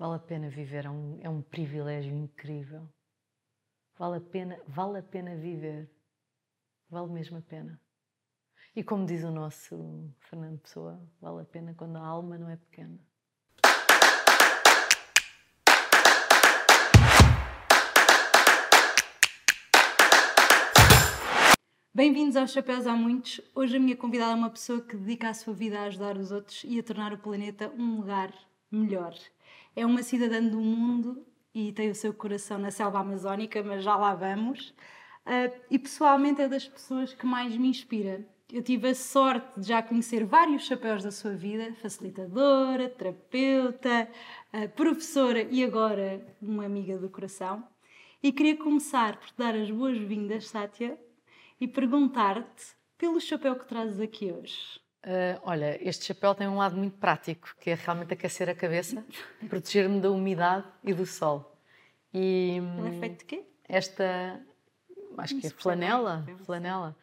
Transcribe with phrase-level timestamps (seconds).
[0.00, 2.88] Vale a pena viver, é um, é um privilégio incrível.
[3.98, 5.90] Vale a pena, vale a pena viver.
[6.88, 7.78] Vale mesmo a pena.
[8.74, 12.56] E como diz o nosso Fernando Pessoa, vale a pena quando a alma não é
[12.56, 12.98] pequena.
[21.92, 23.42] Bem-vindos aos Chapéus Há Muitos.
[23.54, 26.32] Hoje a minha convidada é uma pessoa que dedica a sua vida a ajudar os
[26.32, 28.32] outros e a tornar o planeta um lugar
[28.70, 29.14] melhor.
[29.74, 33.96] É uma cidadã do mundo e tem o seu coração na selva amazónica, mas já
[33.96, 34.74] lá vamos.
[35.26, 38.26] Uh, e pessoalmente é das pessoas que mais me inspira.
[38.52, 44.08] Eu tive a sorte de já conhecer vários chapéus da sua vida: facilitadora, terapeuta,
[44.52, 47.66] uh, professora e agora uma amiga do coração.
[48.22, 50.98] E queria começar por te dar as boas-vindas, Sátia,
[51.60, 54.80] e perguntar-te pelo chapéu que trazes aqui hoje.
[55.02, 59.02] Uh, olha, este chapéu tem um lado muito prático, que é realmente aquecer a cabeça,
[59.48, 61.56] proteger-me da umidade e do sol.
[62.12, 63.44] E, é feito de quê?
[63.66, 64.38] Esta,
[65.16, 66.96] acho que é flanela, flanela.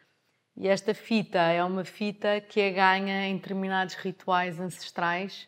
[0.55, 5.47] E esta fita é uma fita que é ganha em determinados rituais ancestrais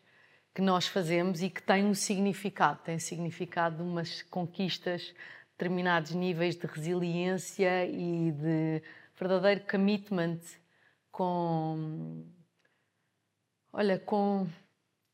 [0.54, 5.14] que nós fazemos e que tem um significado, tem significado de umas conquistas,
[5.52, 8.82] determinados níveis de resiliência e de
[9.16, 10.40] verdadeiro commitment
[11.12, 12.26] com
[13.72, 14.48] olha, com,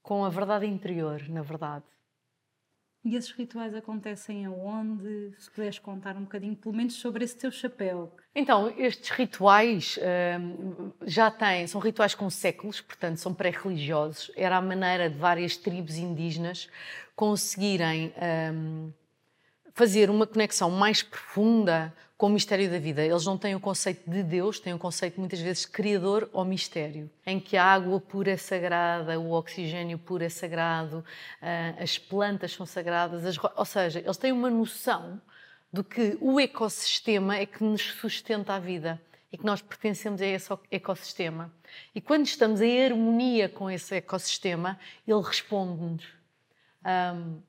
[0.01, 1.85] com a verdade interior, na verdade.
[3.05, 5.31] E esses rituais acontecem aonde?
[5.37, 8.11] Se puderes contar um bocadinho, pelo menos, sobre esse teu chapéu.
[8.33, 9.99] Então, estes rituais
[10.39, 14.31] hum, já têm, são rituais com séculos, portanto, são pré-religiosos.
[14.35, 16.67] Era a maneira de várias tribos indígenas
[17.15, 18.11] conseguirem
[18.51, 18.91] hum,
[19.75, 23.03] fazer uma conexão mais profunda com o mistério da vida.
[23.03, 27.11] Eles não têm o conceito de Deus, têm o conceito muitas vezes criador ou mistério,
[27.25, 31.03] em que a água pura é sagrada, o oxigênio puro é sagrado,
[31.41, 33.37] ah, as plantas são sagradas, as...
[33.37, 35.21] ou seja, eles têm uma noção
[35.73, 40.25] do que o ecossistema é que nos sustenta a vida e que nós pertencemos a
[40.25, 41.53] esse ecossistema.
[41.93, 46.05] E quando estamos em harmonia com esse ecossistema, ele responde-nos.
[46.85, 47.41] Um,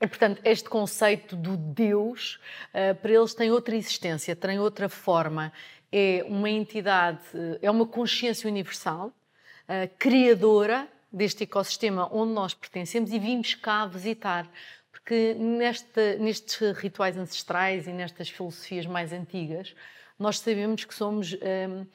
[0.00, 2.38] e, portanto, este conceito do Deus,
[2.74, 5.52] uh, para eles tem outra existência, tem outra forma.
[5.90, 7.20] É uma entidade,
[7.62, 14.46] é uma consciência universal, uh, criadora deste ecossistema onde nós pertencemos e vimos cá visitar.
[14.92, 19.74] Porque neste, nestes rituais ancestrais e nestas filosofias mais antigas,
[20.18, 21.32] nós sabemos que somos.
[21.34, 21.86] Um,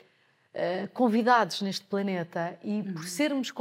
[0.53, 3.07] eh, convidados neste planeta e por uhum.
[3.07, 3.51] sermos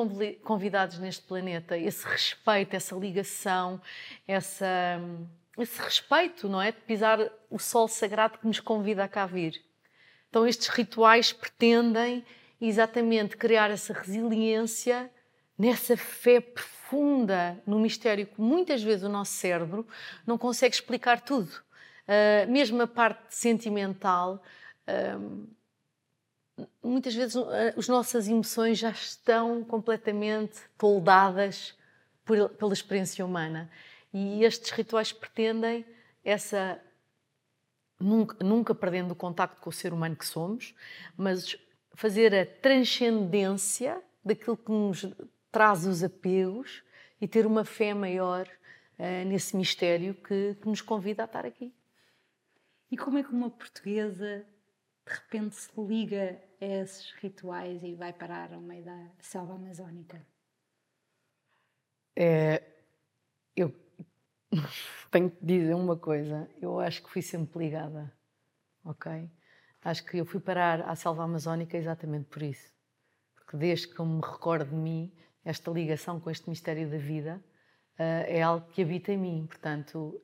[0.42, 3.80] convidados neste planeta, esse respeito, essa ligação,
[4.26, 5.00] essa,
[5.56, 6.72] esse respeito, não é?
[6.72, 9.62] De pisar o sol sagrado que nos convida a cá vir.
[10.28, 12.24] Então, estes rituais pretendem
[12.60, 15.08] exatamente criar essa resiliência,
[15.56, 19.86] nessa fé profunda no mistério que muitas vezes o nosso cérebro
[20.26, 21.52] não consegue explicar tudo.
[22.08, 24.42] Uh, mesmo a parte sentimental.
[24.88, 25.59] Uh,
[26.82, 31.76] muitas vezes eh, as nossas emoções já estão completamente toldadas
[32.58, 33.70] pela experiência humana.
[34.12, 35.84] E estes rituais pretendem
[36.24, 36.80] essa.
[37.98, 40.74] Nunca, nunca perdendo o contacto com o ser humano que somos,
[41.16, 41.56] mas
[41.92, 45.06] fazer a transcendência daquilo que nos
[45.52, 46.82] traz os apegos
[47.20, 48.48] e ter uma fé maior
[48.98, 51.74] uh, nesse mistério que, que nos convida a estar aqui.
[52.90, 54.46] E como é que uma portuguesa
[55.10, 60.24] de repente se liga a esses rituais e vai parar ao meio da selva amazónica?
[62.14, 62.62] É,
[63.56, 63.74] eu
[65.10, 66.48] tenho que dizer uma coisa.
[66.62, 68.12] Eu acho que fui sempre ligada,
[68.84, 69.28] ok?
[69.82, 72.72] Acho que eu fui parar à selva amazónica exatamente por isso.
[73.34, 75.12] Porque desde que eu me recordo de mim,
[75.44, 77.42] esta ligação com este mistério da vida
[77.98, 79.46] uh, é algo que habita em mim.
[79.48, 80.22] Portanto,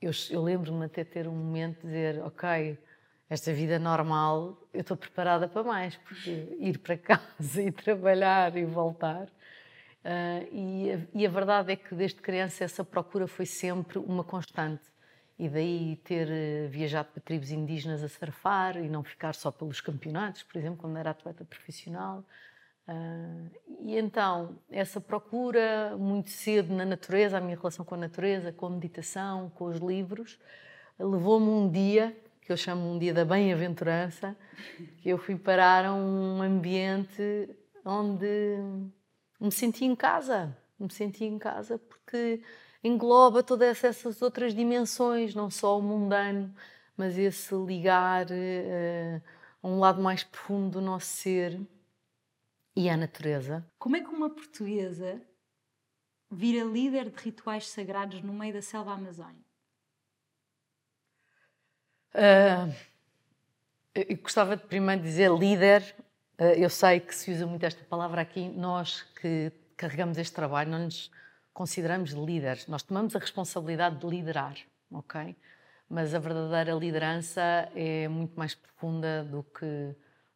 [0.00, 2.78] eu, eu lembro-me até ter um momento de dizer, ok,
[3.32, 8.64] esta vida normal, eu estou preparada para mais, porque ir para casa e trabalhar e
[8.66, 9.24] voltar.
[10.04, 14.22] Uh, e, a, e, a, verdade é que desde criança essa procura foi sempre uma
[14.22, 14.82] constante.
[15.38, 19.80] E daí ter uh, viajado para tribos indígenas a surfar e não ficar só pelos
[19.80, 22.22] campeonatos, por exemplo, quando era atleta profissional.
[22.86, 23.50] Uh,
[23.80, 28.66] e então, essa procura muito cedo na natureza, a minha relação com a natureza, com
[28.66, 30.38] a meditação, com os livros,
[30.98, 34.36] levou-me um dia que eu chamo um dia da bem-aventurança,
[34.98, 37.48] que eu fui parar a um ambiente
[37.84, 38.58] onde
[39.40, 42.42] me senti em casa, me senti em casa porque
[42.82, 46.52] engloba todas essas outras dimensões, não só o mundano,
[46.96, 49.22] mas esse ligar uh,
[49.62, 51.60] a um lado mais profundo do nosso ser
[52.74, 53.64] e à natureza.
[53.78, 55.22] Como é que uma portuguesa
[56.30, 59.41] vira líder de rituais sagrados no meio da selva amazónica?
[62.14, 62.72] Uh,
[63.94, 65.82] eu gostava de primeiro dizer líder.
[66.38, 68.48] Uh, eu sei que se usa muito esta palavra aqui.
[68.48, 71.10] Nós que carregamos este trabalho não nos
[71.52, 72.66] consideramos líderes.
[72.66, 74.56] Nós tomamos a responsabilidade de liderar,
[74.90, 75.34] ok?
[75.88, 77.40] Mas a verdadeira liderança
[77.74, 79.94] é muito mais profunda do que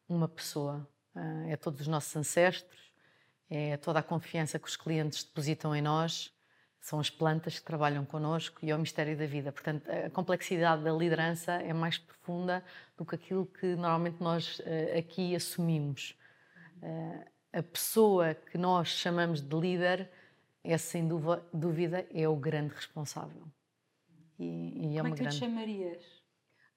[0.09, 0.87] uma pessoa.
[1.15, 2.93] Uh, é todos os nossos ancestros,
[3.51, 6.33] é toda a confiança que os clientes depositam em nós,
[6.87, 9.51] são as plantas que trabalham connosco e é o mistério da vida.
[9.51, 12.63] Portanto, a complexidade da liderança é mais profunda
[12.97, 16.17] do que aquilo que normalmente nós uh, aqui assumimos.
[16.81, 20.09] Uh, a pessoa que nós chamamos de líder,
[20.63, 21.09] é sem
[21.53, 23.43] dúvida, é o grande responsável.
[24.39, 25.37] E, e é Como é que grande...
[25.37, 26.05] tu chamarias?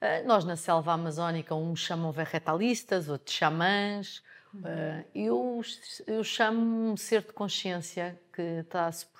[0.01, 5.61] Uh, nós na selva amazónica, uns chamam vegetalistas, outros xamãs, Uh, eu,
[6.07, 9.18] eu chamo um ser de consciência que está a suportar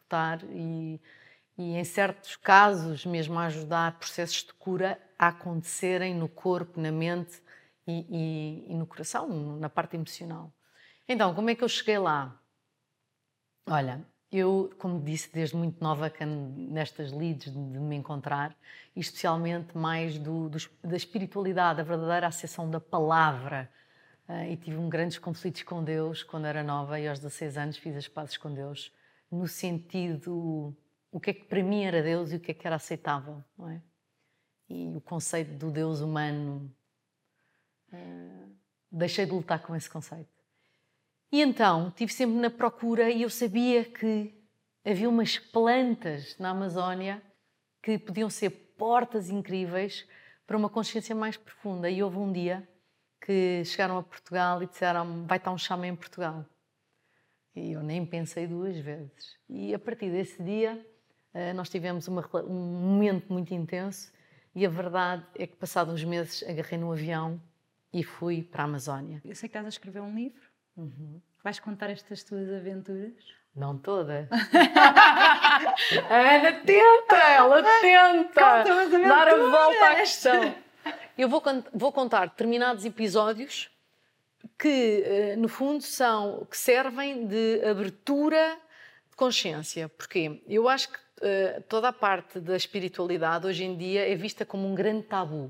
[0.52, 1.00] e,
[1.58, 6.92] e, em certos casos, mesmo a ajudar processos de cura a acontecerem no corpo, na
[6.92, 7.42] mente
[7.88, 9.28] e, e, e no coração,
[9.58, 10.52] na parte emocional.
[11.08, 12.40] Então, como é que eu cheguei lá?
[13.68, 18.56] Olha, eu, como disse, desde muito nova nestas leads de, me encontrar,
[18.96, 23.70] e especialmente mais do, do, da espiritualidade, da verdadeira acessão da palavra,
[24.30, 27.78] Uh, e tive um grandes conflitos com Deus quando era nova e aos 16 anos
[27.78, 28.92] fiz as pazes com Deus
[29.32, 30.76] no sentido
[31.12, 33.44] o que é que para mim era Deus e o que é que era aceitável,
[33.58, 33.82] não é?
[34.70, 36.72] E o conceito do Deus humano
[37.92, 38.56] uh,
[38.92, 40.30] deixei de lutar com esse conceito.
[41.32, 44.34] E então estive sempre na procura e eu sabia que
[44.86, 47.22] havia umas plantas na Amazónia
[47.82, 50.08] que podiam ser portas incríveis
[50.46, 51.90] para uma consciência mais profunda.
[51.90, 52.68] E houve um dia
[53.22, 56.46] que chegaram a Portugal e disseram vai estar um chama em Portugal.
[57.56, 59.38] E eu nem pensei duas vezes.
[59.50, 60.80] E a partir desse dia
[61.34, 64.12] eh, nós tivemos uma, um momento muito intenso
[64.56, 67.42] e a verdade é que passados uns meses agarrei no avião
[67.94, 69.22] e fui para a Amazónia.
[69.24, 70.42] Eu sei que estás a escrever um livro.
[70.76, 71.22] Uhum.
[71.44, 73.14] Vais contar estas tuas aventuras?
[73.56, 74.28] Não todas.
[76.10, 78.64] a Ana tenta, ela tenta
[79.08, 80.56] dar a volta à questão.
[81.18, 81.42] Eu vou,
[81.74, 83.70] vou contar determinados episódios
[84.60, 88.60] que, eh, no fundo, são que servem de abertura
[89.10, 89.88] de consciência.
[89.88, 94.46] Porque eu acho que uh, toda a parte da espiritualidade hoje em dia é vista
[94.46, 95.50] como um grande tabu.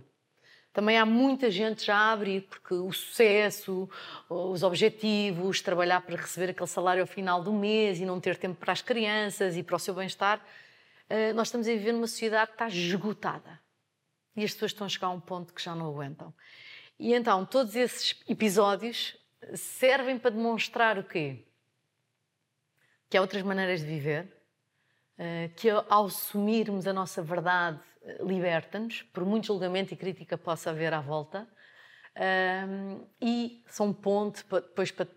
[0.72, 3.90] Também há muita gente já a abrir, porque o sucesso,
[4.30, 8.60] os objetivos, trabalhar para receber aquele salário ao final do mês e não ter tempo
[8.60, 12.52] para as crianças e para o seu bem-estar, uh, nós estamos a viver numa sociedade
[12.52, 13.60] que está esgotada
[14.36, 16.32] e as pessoas estão a chegar a um ponto que já não aguentam.
[17.00, 19.16] E então, todos esses episódios
[19.56, 21.46] servem para demonstrar o quê?
[23.10, 24.28] Que há outras maneiras de viver,
[25.18, 30.72] eh, que ao assumirmos a nossa verdade eh, liberta-nos, por muito julgamento e crítica possa
[30.72, 31.48] haver à volta,
[32.16, 35.08] ehm, e são ponto depois para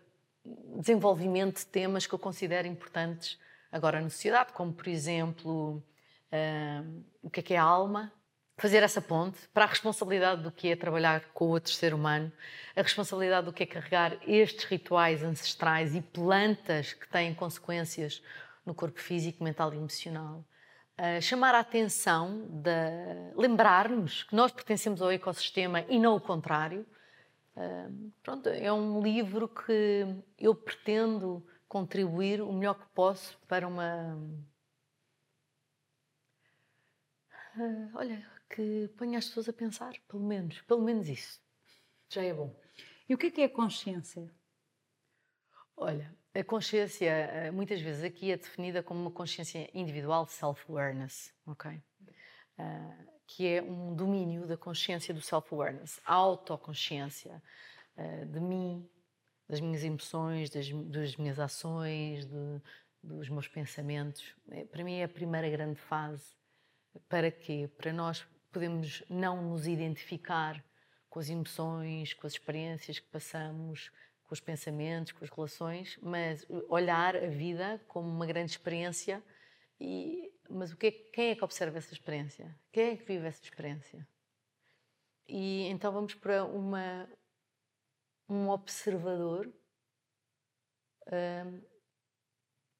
[0.76, 3.40] desenvolvimento de temas que eu considero importantes
[3.72, 5.82] agora na sociedade, como por exemplo
[6.30, 8.12] ehm, o que é que é a alma,
[8.56, 12.32] fazer essa ponte para a responsabilidade do que é trabalhar com outro ser humano,
[12.76, 18.22] a responsabilidade do que é carregar estes rituais ancestrais e plantas que têm consequências
[18.64, 20.44] no corpo físico, mental e emocional.
[20.98, 26.86] Uh, chamar a atenção, de lembrar-nos que nós pertencemos ao ecossistema e não o contrário.
[27.56, 30.06] Uh, pronto, é um livro que
[30.38, 34.16] eu pretendo contribuir o melhor que posso para uma.
[37.56, 41.40] Uh, olha, que ponha as pessoas a pensar, pelo menos, pelo menos isso.
[42.08, 42.54] Já é bom.
[43.08, 44.30] E o que é que é consciência?
[45.74, 51.82] Olha, a consciência, eh, muitas vezes aqui é definida como uma consciência individual, self-awareness, ok?
[52.58, 57.42] Uh, que é um domínio da consciência do self-awareness, a autoconsciência
[57.96, 58.88] uh, de mim,
[59.48, 62.62] das minhas emoções, das, das minhas ações, de,
[63.02, 64.34] dos meus pensamentos.
[64.70, 66.36] Para mim é a primeira grande fase.
[67.08, 67.68] Para quê?
[67.76, 70.62] Para nós podemos não nos identificar
[71.08, 73.90] com as emoções, com as experiências que passamos,
[74.24, 79.22] com os pensamentos, com as relações, mas olhar a vida como uma grande experiência.
[79.80, 82.54] E, mas o que é, quem é que observa essa experiência?
[82.70, 84.06] Quem é que vive essa experiência?
[85.26, 87.08] E então vamos para uma,
[88.28, 89.52] um observador
[91.06, 91.62] hum,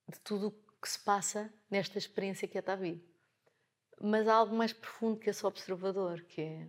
[0.09, 3.12] de tudo o que se passa nesta experiência que é a vida
[4.03, 6.69] mas há algo mais profundo que esse observador, que é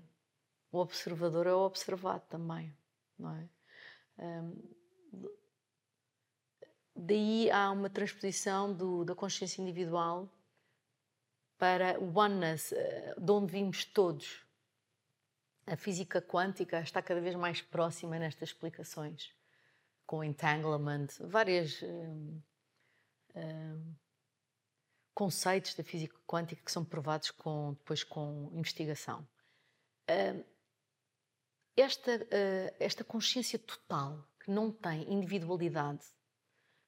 [0.71, 2.75] o observador é o observado também,
[3.17, 3.49] não é?
[4.17, 4.75] Um,
[6.95, 10.29] daí há uma transposição do, da consciência individual
[11.57, 14.45] para o oneness, eh, de onde vimos todos.
[15.65, 19.31] A física quântica está cada vez mais próxima nestas explicações,
[20.05, 22.41] com entanglement, vários um,
[23.35, 23.95] um,
[25.13, 29.27] conceitos da física quântica que são provados com, depois com investigação.
[31.75, 36.05] Esta, uh, esta consciência total, que não tem individualidade,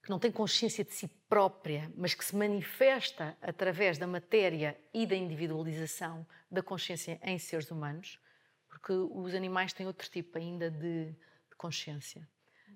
[0.04, 5.08] que não tem consciência de si própria, mas que se manifesta através da matéria e
[5.08, 8.20] da individualização da consciência em seres humanos,
[8.68, 12.28] porque os animais têm outro tipo ainda de, de consciência.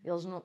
[0.03, 0.43] Eles não,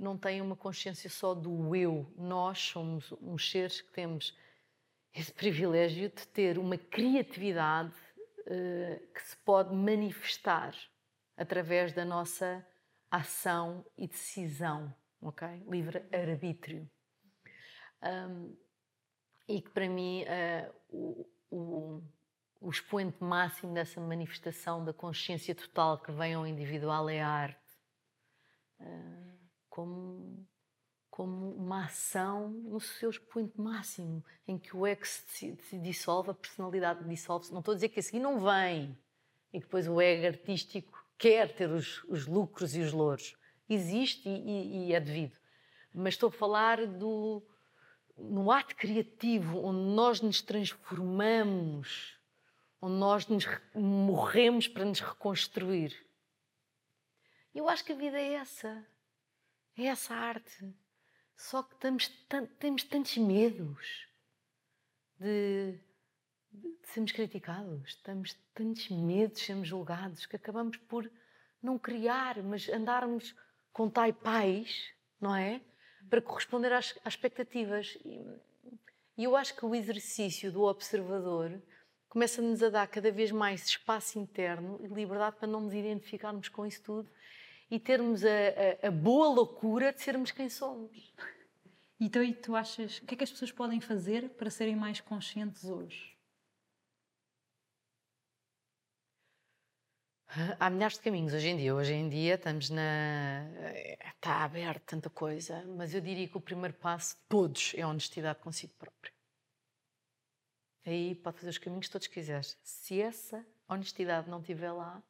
[0.00, 2.10] não têm uma consciência só do eu.
[2.16, 4.36] Nós somos uns seres que temos
[5.14, 7.94] esse privilégio de ter uma criatividade
[8.38, 10.74] uh, que se pode manifestar
[11.36, 12.66] através da nossa
[13.10, 15.46] ação e decisão, ok?
[15.68, 16.90] Livre arbítrio.
[18.02, 18.56] Um,
[19.46, 22.02] e que para mim uh, o, o,
[22.60, 27.60] o expoente máximo dessa manifestação da consciência total que vem ao individual é a arte.
[28.80, 29.19] Uh,
[29.80, 30.46] como,
[31.08, 36.34] como uma ação no seu expoente máximo, em que o ego se, se dissolve, a
[36.34, 37.52] personalidade dissolve-se.
[37.52, 38.96] Não estou a dizer que a seguir não vem
[39.52, 43.34] e que depois o ego artístico quer ter os, os lucros e os louros.
[43.68, 45.36] Existe e, e, e é devido.
[45.94, 47.42] Mas estou a falar do,
[48.18, 52.18] no ato criativo, onde nós nos transformamos,
[52.82, 55.96] onde nós nos morremos para nos reconstruir.
[57.54, 58.86] Eu acho que a vida é essa.
[59.76, 60.74] É essa arte.
[61.36, 62.08] Só que temos,
[62.58, 64.06] temos tantos medos
[65.18, 65.78] de,
[66.52, 71.10] de, sermos criticados, temos tantos medos de sermos julgados que acabamos por
[71.62, 73.34] não criar, mas andarmos
[73.72, 75.62] com taipais, não é?
[76.08, 77.96] para corresponder às, às expectativas.
[78.04, 81.60] E eu acho que o exercício do observador
[82.08, 86.66] começa-nos a dar cada vez mais espaço interno e liberdade para não nos identificarmos com
[86.66, 87.10] isso tudo
[87.70, 88.28] e termos a,
[88.82, 91.14] a, a boa loucura de sermos quem somos.
[92.00, 95.00] Então, e tu achas, o que é que as pessoas podem fazer para serem mais
[95.00, 96.18] conscientes hoje?
[100.58, 101.74] Há milhares de caminhos hoje em dia.
[101.74, 103.48] Hoje em dia estamos na.
[104.14, 107.88] Está aberto tanta coisa, mas eu diria que o primeiro passo de todos é a
[107.88, 109.12] honestidade consigo próprio.
[110.86, 112.56] Aí pode fazer os caminhos que todos quiseres.
[112.62, 115.02] Se essa honestidade não estiver lá,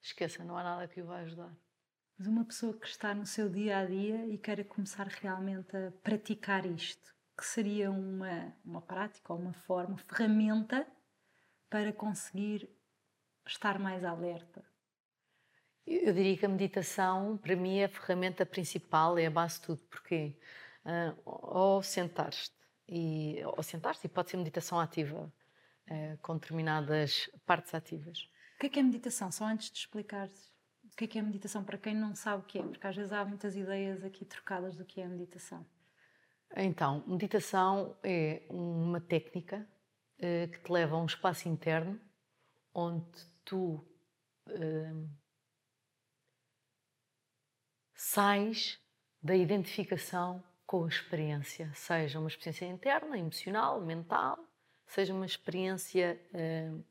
[0.00, 1.52] esqueça, não há nada que o vá ajudar.
[2.18, 5.92] Mas uma pessoa que está no seu dia a dia e queira começar realmente a
[6.02, 10.84] praticar isto, que seria uma, uma prática ou uma forma, uma ferramenta
[11.70, 12.68] para conseguir
[13.46, 14.64] estar mais alerta?
[15.86, 19.66] Eu diria que a meditação, para mim, é a ferramenta principal, é a base de
[19.66, 19.82] tudo.
[19.84, 20.36] Porquê?
[20.84, 22.50] Uh, ou sentar-te,
[22.88, 25.32] e, ou sentar-te, e pode ser meditação ativa,
[25.88, 28.28] uh, com determinadas partes ativas.
[28.56, 29.30] O que é, que é meditação?
[29.30, 30.47] Só antes de explicares
[30.98, 33.12] que é, que é meditação, para quem não sabe o que é, porque às vezes
[33.12, 35.64] há muitas ideias aqui trocadas do que é meditação.
[36.56, 39.64] Então, meditação é uma técnica
[40.16, 42.00] uh, que te leva a um espaço interno
[42.74, 43.06] onde
[43.44, 43.86] tu
[44.48, 45.10] uh,
[47.94, 48.80] sais
[49.22, 54.38] da identificação com a experiência, seja uma experiência interna, emocional, mental,
[54.86, 56.84] seja uma experiência uh,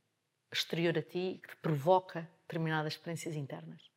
[0.51, 3.96] exterior a ti que te provoca determinadas experiências internas.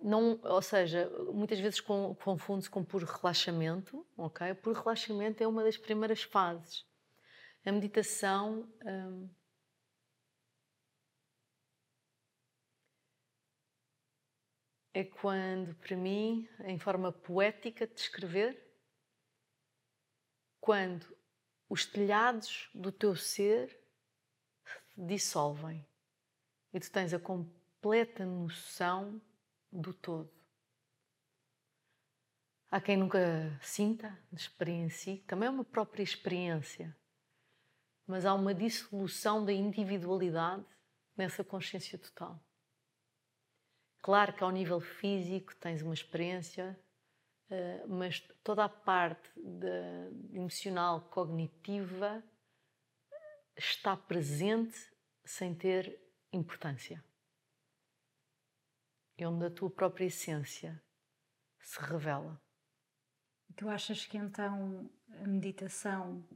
[0.00, 4.54] Não, ou seja, muitas vezes confunde-se com puro relaxamento, ok?
[4.54, 6.86] Puro relaxamento é uma das primeiras fases.
[7.64, 9.30] A meditação um,
[14.94, 18.64] é quando, para mim, em forma poética de escrever,
[20.58, 21.06] quando
[21.68, 23.68] os telhados do teu ser
[24.64, 25.86] se dissolvem
[26.72, 29.20] e tu tens a completa noção
[29.74, 30.30] do todo.
[32.70, 36.96] Há quem nunca sinta, experiencie, também é uma própria experiência,
[38.06, 40.64] mas há uma dissolução da individualidade
[41.16, 42.40] nessa consciência total.
[44.02, 46.78] Claro que ao nível físico tens uma experiência,
[47.48, 49.30] eh, mas toda a parte
[50.32, 52.22] emocional, cognitiva
[53.56, 54.92] está presente
[55.24, 55.98] sem ter
[56.32, 57.02] importância.
[59.16, 60.82] É onde a tua própria essência
[61.60, 62.40] se revela.
[63.56, 64.90] Tu achas que então
[65.22, 66.26] a meditação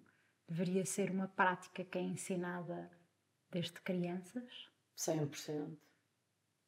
[0.48, 2.90] deveria ser uma prática que é ensinada
[3.50, 4.70] desde crianças?
[4.96, 5.76] 100%.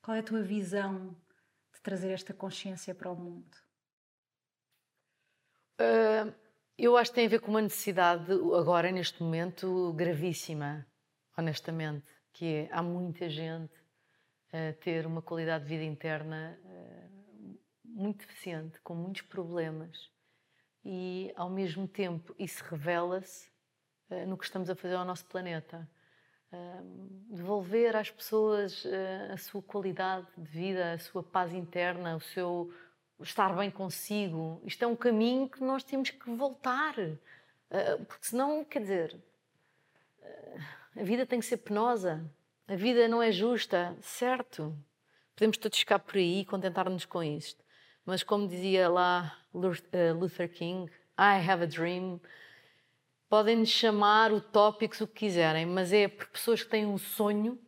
[0.03, 1.17] Qual é a tua visão
[1.73, 3.57] de trazer esta consciência para o mundo?
[5.81, 6.35] Uh,
[6.77, 10.87] eu acho que tem a ver com uma necessidade, agora, neste momento, gravíssima,
[11.37, 13.80] honestamente, que é, há muita gente
[14.81, 20.11] ter uma qualidade de vida interna uh, muito deficiente, com muitos problemas.
[20.85, 23.49] E, ao mesmo tempo, isso revela-se
[24.11, 25.89] uh, no que estamos a fazer ao nosso planeta.
[27.29, 28.85] devolver às pessoas
[29.33, 32.73] a sua qualidade de vida, a sua paz interna, o seu
[33.21, 34.61] estar bem consigo.
[34.65, 36.95] Isto é um caminho que nós temos que voltar.
[38.09, 39.17] Porque senão, quer dizer,
[40.97, 42.29] a vida tem que ser penosa.
[42.71, 44.79] A vida não é justa, certo?
[45.35, 47.65] Podemos todos ficar por aí e contentar-nos com isto.
[48.07, 52.21] Mas como dizia lá ah, Luther King, I have a dream.
[53.29, 57.59] Podem-nos chamar utópicos o que quiserem, mas é por pessoas que têm um sonho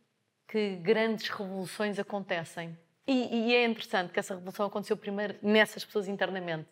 [0.47, 2.77] que grandes revoluções acontecem.
[3.05, 6.69] E, e, é interessante que essa revolução aconteceu primeiro nessas pessoas internamente,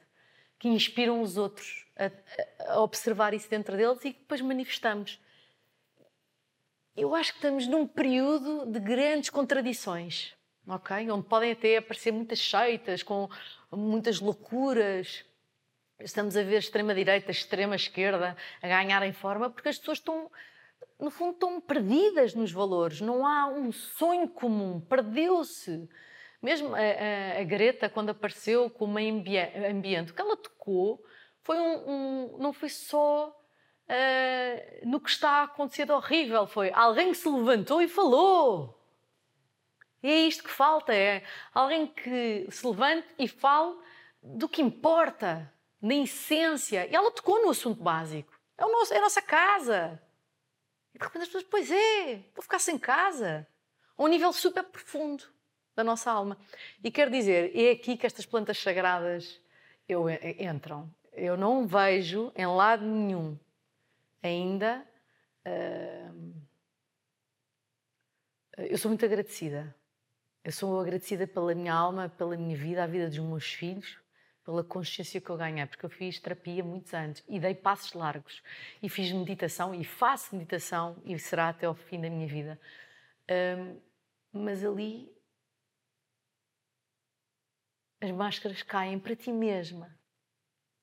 [0.57, 5.19] que inspiram os outros a, a observar isso dentro deles e que depois manifestamos.
[6.95, 10.35] Eu acho que estamos num período de grandes contradições,
[10.67, 11.09] ok?
[11.09, 13.29] Onde podem até aparecer muitas seitas com
[13.71, 15.23] muitas loucuras.
[16.01, 20.29] Estamos a ver extrema-direita, extrema-esquerda a ganharem forma porque as pessoas estão,
[20.99, 22.99] no fundo, estão perdidas nos valores.
[22.99, 25.87] Não há um sonho comum, perdeu-se.
[26.41, 29.23] Mesmo a, a, a Greta, quando apareceu com o meio
[29.69, 31.01] ambiente, o que ela tocou
[31.41, 33.40] foi um, um não foi só
[33.91, 38.77] uh, no que está a acontecer de horrível, foi alguém que se levantou e falou.
[40.01, 43.75] E é isto que falta, é alguém que se levante e fale
[44.23, 46.87] do que importa, na essência.
[46.89, 48.33] E ela tocou no assunto básico.
[48.57, 50.01] É, o nosso, é a nossa casa.
[50.93, 53.47] E de repente as pessoas, pois é, vou ficar sem casa.
[53.97, 55.23] A um nível super profundo
[55.75, 56.37] da nossa alma.
[56.83, 59.39] E quer dizer, é aqui que estas plantas sagradas
[59.87, 60.91] eu, entram.
[61.13, 63.37] Eu não vejo em lado nenhum
[64.21, 64.87] ainda.
[65.45, 66.41] Uh,
[68.57, 69.75] eu sou muito agradecida.
[70.43, 73.99] Eu sou agradecida pela minha alma, pela minha vida, a vida dos meus filhos,
[74.43, 78.41] pela consciência que eu ganhei, porque eu fiz terapia muitos anos e dei passos largos
[78.81, 82.59] e fiz meditação e faço meditação e será até ao fim da minha vida.
[83.29, 83.79] Um,
[84.33, 85.15] mas ali
[88.01, 89.95] as máscaras caem para ti mesma.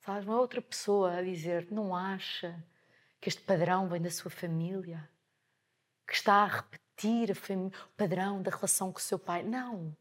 [0.00, 0.28] Sabes?
[0.28, 2.64] É outra pessoa a dizer, não acha
[3.20, 5.08] que este padrão vem da sua família,
[6.06, 9.42] que está a repetir o padrão da relação com o seu pai.
[9.42, 9.96] Não.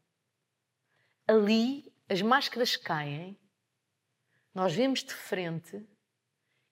[1.26, 3.38] Ali as máscaras caem,
[4.54, 5.86] nós vemos de frente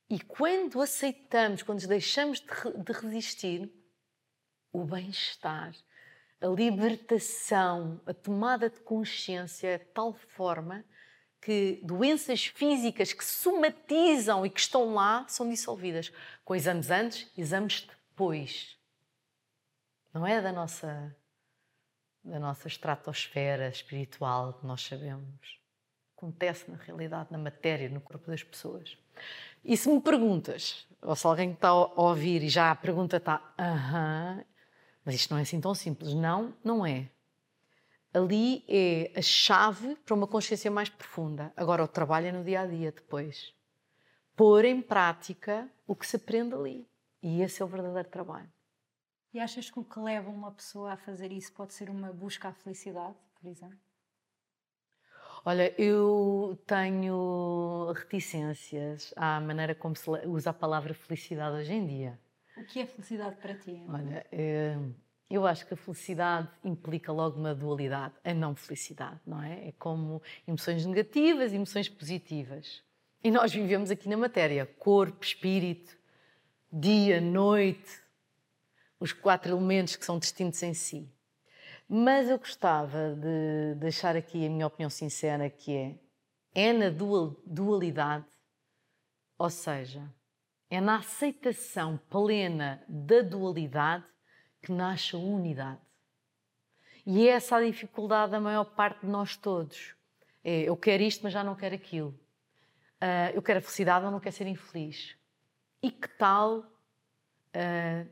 [0.09, 2.47] e quando aceitamos, quando deixamos de,
[2.83, 3.71] de resistir,
[4.73, 5.75] o bem-estar
[6.41, 10.85] a libertação, a tomada de consciência é de tal forma
[11.41, 16.13] que doenças físicas que somatizam e que estão lá são dissolvidas
[16.45, 18.77] com exames antes, exames depois.
[20.13, 21.15] Não é da nossa
[22.27, 25.61] da nossa estratosfera espiritual que nós sabemos.
[26.17, 28.99] Acontece na realidade, na matéria, no corpo das pessoas.
[29.65, 33.55] E se me perguntas, ou se alguém está a ouvir e já a pergunta está,
[33.59, 34.45] aham,
[35.05, 36.15] mas isto não é assim tão simples.
[36.15, 37.09] Não, não é.
[38.17, 41.53] Ali é a chave para uma consciência mais profunda.
[41.55, 43.55] Agora, o trabalho é no dia a dia depois.
[44.35, 46.89] Pôr em prática o que se aprende ali.
[47.23, 48.51] E esse é o verdadeiro trabalho.
[49.35, 52.49] E achas que o que leva uma pessoa a fazer isso pode ser uma busca
[52.49, 53.79] à felicidade, por exemplo?
[55.45, 62.19] Olha, eu tenho reticências à maneira como se usa a palavra felicidade hoje em dia.
[62.57, 63.85] O que é felicidade para ti?
[63.87, 64.79] Olha, é,
[65.29, 69.69] eu acho que a felicidade implica logo uma dualidade, a não felicidade, não é?
[69.69, 72.83] É como emoções negativas e emoções positivas.
[73.25, 75.97] E nós vivemos aqui na matéria, corpo, espírito,
[76.73, 78.01] dia, noite,
[79.01, 81.11] os quatro elementos que são distintos em si.
[81.89, 85.95] Mas eu gostava de deixar aqui a minha opinião sincera, que é,
[86.55, 88.25] é na dual, dualidade,
[89.37, 90.03] ou seja,
[90.71, 94.05] é na aceitação plena da dualidade
[94.67, 95.81] que nasce a unidade.
[97.07, 99.95] E é essa a dificuldade da maior parte de nós todos.
[100.43, 102.09] É, eu quero isto, mas já não quero aquilo.
[103.01, 105.17] Uh, eu quero a felicidade, mas não quero ser infeliz.
[105.81, 108.09] E que tal uh,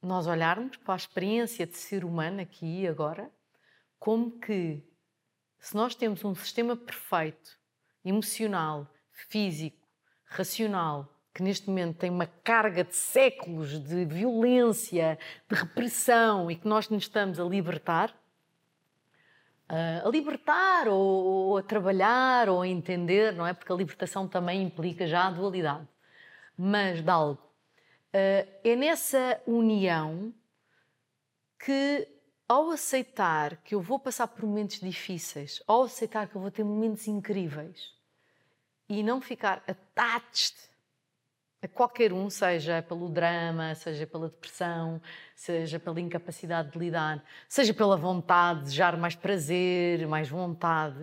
[0.00, 3.30] nós olharmos para a experiência de ser humano aqui e agora,
[3.98, 4.82] como que,
[5.58, 7.58] se nós temos um sistema perfeito,
[8.02, 9.86] emocional, físico,
[10.24, 16.68] racional, que neste momento tem uma carga de séculos de violência, de repressão e que
[16.68, 18.14] nós nos estamos a libertar,
[19.66, 23.54] a libertar ou, ou, a trabalhar ou a entender, não é?
[23.54, 25.88] Porque a libertação também implica já a dualidade,
[26.58, 27.40] mas de algo.
[28.08, 30.34] Uh, é nessa união
[31.58, 32.06] que,
[32.46, 36.64] ao aceitar que eu vou passar por momentos difíceis, ao aceitar que eu vou ter
[36.64, 37.94] momentos incríveis
[38.90, 40.69] e não ficar attached
[41.62, 45.00] a qualquer um, seja pelo drama, seja pela depressão,
[45.34, 51.02] seja pela incapacidade de lidar, seja pela vontade de desejar mais prazer, mais vontade.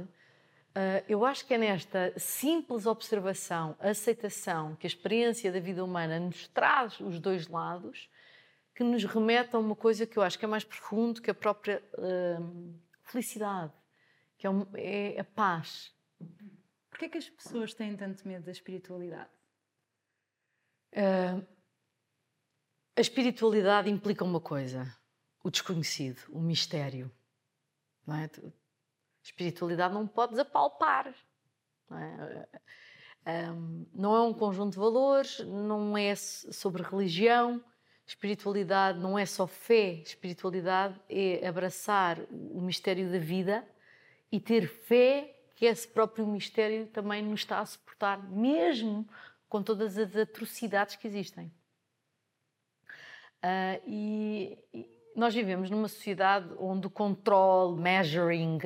[0.78, 6.20] Uh, eu acho que é nesta simples observação, aceitação, que a experiência da vida humana
[6.20, 8.10] nos traz os dois lados,
[8.74, 11.36] que nos remete a uma coisa que eu acho que é mais profundo que a
[11.36, 13.74] própria uh, felicidade,
[14.38, 15.91] que é, é a paz.
[16.89, 19.37] Porquê é que as pessoas têm tanto medo da espiritualidade?
[20.93, 21.45] Uh,
[22.95, 24.91] a espiritualidade implica uma coisa:
[25.43, 27.12] o desconhecido, o mistério.
[28.06, 28.26] Não é?
[28.26, 28.52] A
[29.23, 31.13] espiritualidade não podes apalpar.
[31.89, 32.47] Não é?
[33.28, 37.62] Um, não é um conjunto de valores, não é sobre religião.
[38.06, 43.67] Espiritualidade não é só fé, espiritualidade é abraçar o mistério da vida
[44.32, 49.06] e ter fé que esse próprio mistério também nos está a suportar, mesmo
[49.50, 51.52] com todas as atrocidades que existem.
[53.38, 58.60] Uh, e, e, nós vivemos numa sociedade onde o controle, measuring,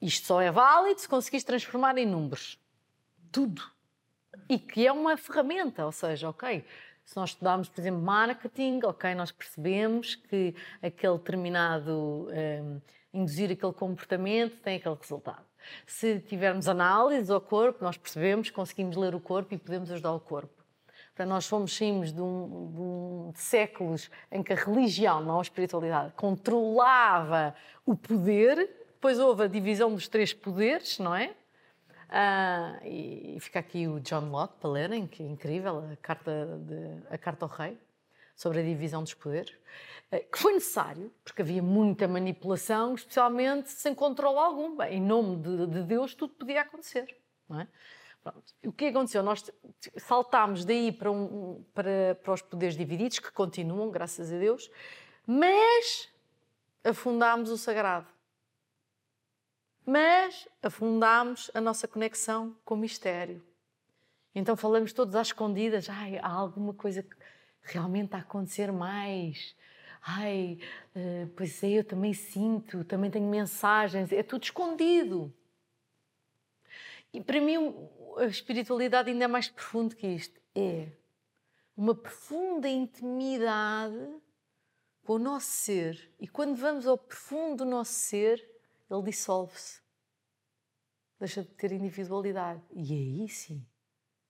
[0.00, 2.58] isto só é válido se conseguires transformar em números.
[3.32, 3.62] Tudo.
[4.48, 6.64] E que é uma ferramenta, ou seja, ok,
[7.04, 12.80] se nós estudarmos, por exemplo, marketing, ok, nós percebemos que aquele determinado, um,
[13.12, 15.44] induzir aquele comportamento tem aquele resultado.
[15.86, 20.20] Se tivermos análise ao corpo, nós percebemos, conseguimos ler o corpo e podemos ajudar o
[20.20, 20.64] corpo.
[21.14, 25.38] Portanto, nós fomos, saímos de, um, de, um, de séculos em que a religião, não
[25.38, 27.54] a espiritualidade, controlava
[27.86, 28.56] o poder,
[28.94, 31.34] depois houve a divisão dos três poderes, não é?
[32.08, 37.02] Ah, e, fica aqui o John Locke para lerem, que é incrível, a carta, de,
[37.10, 37.78] a carta ao rei,
[38.34, 39.54] sobre a divisão dos poderes.
[40.10, 44.76] Eh, que foi necessário, porque havia muita manipulação, especialmente sem controle algum.
[44.76, 47.16] Bem, em nome de, de, Deus, tudo podia acontecer.
[47.48, 47.68] Não é?
[48.22, 48.54] Pronto.
[48.64, 49.22] O que aconteceu?
[49.22, 49.44] Nós
[49.98, 54.70] saltámos daí para, um, para, para os poderes divididos, que continuam, graças a Deus,
[55.26, 56.08] mas
[56.82, 58.06] afundámos o sagrado.
[59.86, 63.44] Mas afundámos a nossa conexão com o mistério.
[64.34, 67.16] Então falamos todos às escondidas, ai, há alguma coisa que
[67.64, 69.56] realmente a acontecer mais
[70.04, 70.58] ai,
[70.94, 75.34] uh, pois é, eu também sinto, também tenho mensagens, é tudo escondido.
[77.12, 77.74] E para mim
[78.18, 80.38] a espiritualidade ainda é mais profundo que isto.
[80.54, 80.88] É
[81.76, 84.20] uma profunda intimidade
[85.04, 86.12] com o nosso ser.
[86.20, 88.46] E quando vamos ao profundo do nosso ser,
[88.90, 89.80] ele dissolve-se.
[91.18, 92.60] Deixa de ter individualidade.
[92.72, 93.64] E aí sim,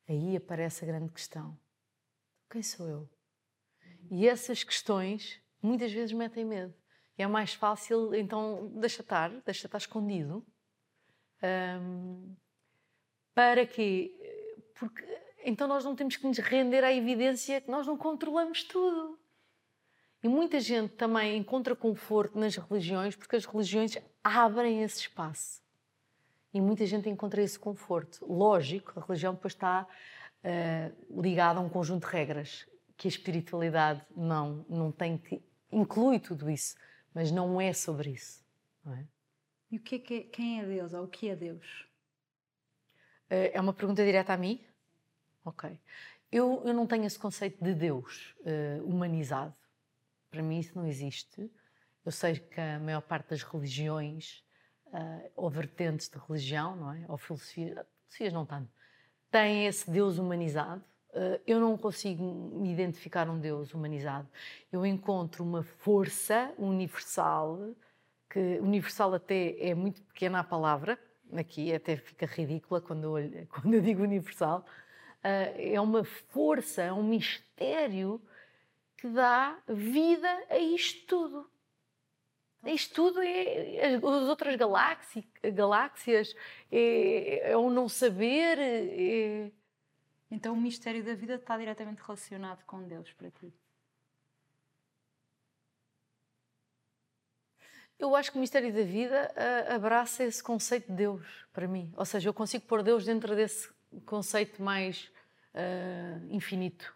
[0.08, 1.58] aí aparece a grande questão.
[2.48, 3.13] Quem sou eu?
[4.16, 6.72] E essas questões muitas vezes metem medo.
[7.18, 10.46] E é mais fácil, então, deixa estar, deixa estar escondido.
[11.42, 12.32] Um,
[13.34, 14.14] para quê?
[14.74, 15.04] Porque
[15.44, 19.18] então nós não temos que nos render à evidência que nós não controlamos tudo.
[20.22, 25.60] E muita gente também encontra conforto nas religiões porque as religiões abrem esse espaço.
[26.52, 28.24] E muita gente encontra esse conforto.
[28.32, 29.88] Lógico, a religião depois está
[30.44, 32.64] uh, ligada a um conjunto de regras
[32.96, 36.76] que a espiritualidade não, não tem que inclui tudo isso,
[37.12, 38.44] mas não é sobre isso.
[38.86, 39.04] É?
[39.70, 41.88] E o que é, que é, quem é Deus ou o que é Deus?
[43.28, 44.64] Eh, é uma pergunta direta a mim?
[45.44, 45.78] Ok.
[46.30, 49.54] Eu, eu não tenho esse conceito de Deus uh, humanizado.
[50.30, 51.50] Para mim isso não existe.
[52.04, 54.44] Eu sei que a maior parte das religiões,
[54.88, 57.04] uh, ou vertentes de religião, não é?
[57.08, 58.68] Ou filosofia, filosofias não tanto,
[59.30, 60.84] têm esse Deus humanizado.
[61.14, 64.28] Eh, eu não consigo me identificar um Deus humanizado.
[64.72, 67.74] Eu encontro uma força universal,
[68.28, 70.98] que universal até é muito pequena a palavra,
[71.32, 74.66] aqui até fica ridícula quando eu, quando eu digo universal.
[75.22, 78.20] Eh, é uma força, é um mistério
[78.96, 81.50] que dá vida a isto tudo.
[82.66, 86.34] Isto tudo é as outras galáxias
[86.72, 89.52] é, é o não saber, é,
[90.34, 93.54] então o mistério da vida está diretamente relacionado com Deus para ti.
[97.96, 101.94] Eu acho que o mistério da vida uh, abraça esse conceito de Deus para mim.
[101.96, 103.72] Ou seja, eu consigo pôr Deus dentro desse
[104.04, 105.08] conceito mais
[105.54, 106.92] uh, infinito.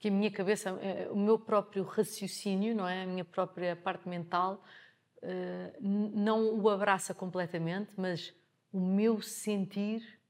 [0.00, 3.04] Que a minha cabeça, uh, o meu próprio raciocínio, não é?
[3.04, 4.64] A minha própria parte mental
[5.22, 8.34] uh, não o abraça completamente, mas
[8.72, 10.20] o meu sentir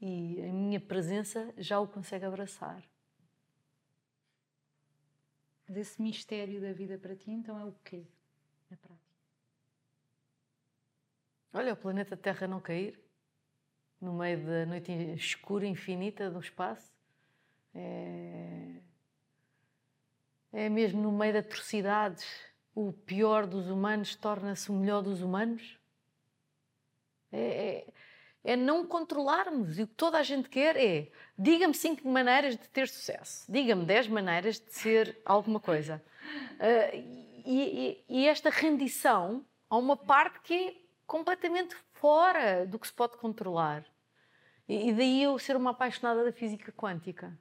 [0.00, 2.82] e a minha presença já o consegue abraçar.
[5.68, 8.06] Desse mistério da vida para ti, então é o quê
[8.70, 9.10] na prática?
[11.52, 12.98] Olha, o planeta Terra não cair
[14.00, 16.92] no meio da noite escura infinita do espaço.
[17.74, 18.80] É,
[20.52, 22.26] é mesmo no meio de atrocidades.
[22.74, 25.78] O pior dos humanos torna-se o melhor dos humanos.
[27.30, 27.86] É, é,
[28.44, 29.78] é não controlarmos.
[29.78, 33.84] E o que toda a gente quer é: diga-me cinco maneiras de ter sucesso, diga-me
[33.84, 36.02] dez maneiras de ser alguma coisa.
[36.56, 36.96] Uh,
[37.44, 40.74] e, e, e, esta rendição a uma parte que é
[41.06, 43.84] completamente fora do que se pode controlar.
[44.68, 47.36] E, e daí eu ser uma apaixonada da física quântica.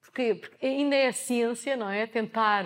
[0.00, 2.06] Porque ainda é a ciência, não é?
[2.06, 2.64] Tentar.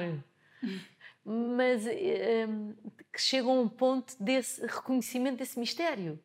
[1.24, 2.74] Mas um, ehm,
[3.12, 6.18] que chega a um ponto desse reconhecimento desse mistério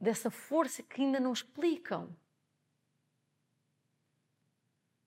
[0.00, 2.16] dessa força que ainda não explicam.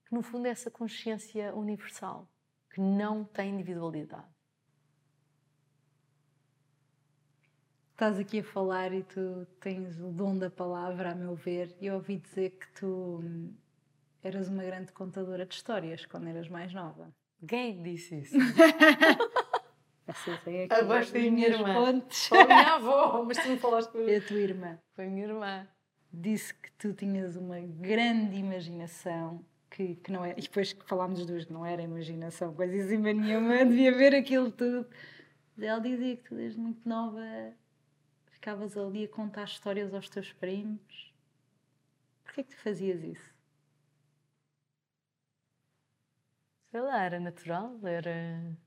[0.05, 2.29] Que no fundo é essa consciência universal,
[2.71, 4.31] que não tem individualidade.
[7.91, 11.87] Estás aqui a falar e tu tens o dom da palavra, a meu ver, e
[11.87, 13.53] eu ouvi dizer que tu hum,
[14.21, 17.13] eras uma grande contadora de histórias quando eras mais nova.
[17.47, 18.37] Quem disse isso?
[20.07, 20.73] Essa sei aqui.
[20.73, 21.73] Abaixo da minha irmã.
[21.73, 22.27] Pontes.
[22.27, 24.79] Foi a minha avó, mas tu me falaste com É a tua irmã.
[24.93, 25.67] Foi a minha irmã.
[26.11, 30.31] Disse que tu tinhas uma grande imaginação, que, que não é.
[30.37, 34.87] E depois que falámos dos dois, não era imaginação, coisíssima nenhuma, devia ver aquilo tudo.
[35.57, 37.21] Ela dizia que tu, desde muito nova,
[38.31, 41.13] ficavas ali a contar histórias aos teus primos.
[42.23, 43.33] Porquê que tu fazias isso?
[46.71, 48.57] Sei lá, era natural, era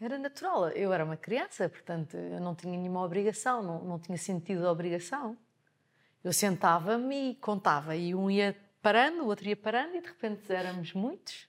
[0.00, 0.68] era natural.
[0.70, 4.66] Eu era uma criança, portanto, eu não tinha nenhuma obrigação, não, não tinha sentido de
[4.66, 5.36] obrigação.
[6.22, 10.52] Eu sentava-me e contava, e um ia parando, o outro ia parando, e de repente
[10.52, 11.48] éramos muitos.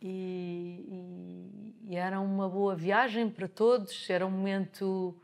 [0.00, 0.84] E,
[1.86, 5.16] e, e era uma boa viagem para todos, era um momento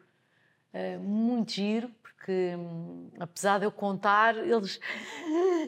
[0.72, 4.80] uh, muito giro, porque hum, apesar de eu contar, eles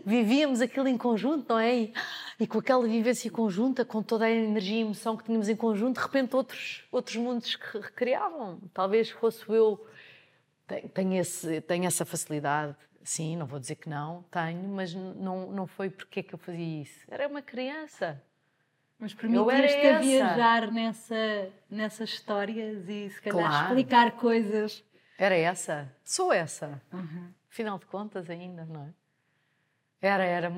[0.04, 1.76] vivíamos aquilo em conjunto, não é?
[1.76, 1.94] E,
[2.40, 5.96] e, com aquela vivência conjunta, com toda a energia e emoção que tínhamos em conjunto,
[5.96, 8.60] de repente outros, outros mundos que recriavam.
[8.72, 9.84] Talvez fosse eu.
[10.94, 15.66] Tenho, esse, tenho essa facilidade, sim, não vou dizer que não, tenho, mas não, não
[15.66, 17.04] foi porque é que eu fazia isso.
[17.10, 18.22] Era uma criança.
[18.98, 23.66] Mas permitiste a viajar nessa, nessas histórias e se calhar claro.
[23.66, 24.82] explicar coisas
[25.22, 25.94] era essa?
[26.04, 26.82] Sou essa.
[26.92, 27.32] Uhum.
[27.48, 28.88] Afinal de contas, ainda, não é?
[30.02, 30.52] Era, era.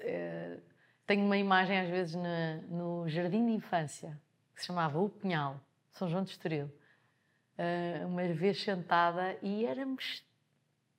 [0.00, 0.58] É,
[1.06, 4.18] tenho uma imagem, às vezes, na, no jardim de infância,
[4.54, 5.60] que se chamava O Pinhal,
[5.92, 6.72] São João de Estoril.
[7.58, 10.24] Uh, uma vez sentada e éramos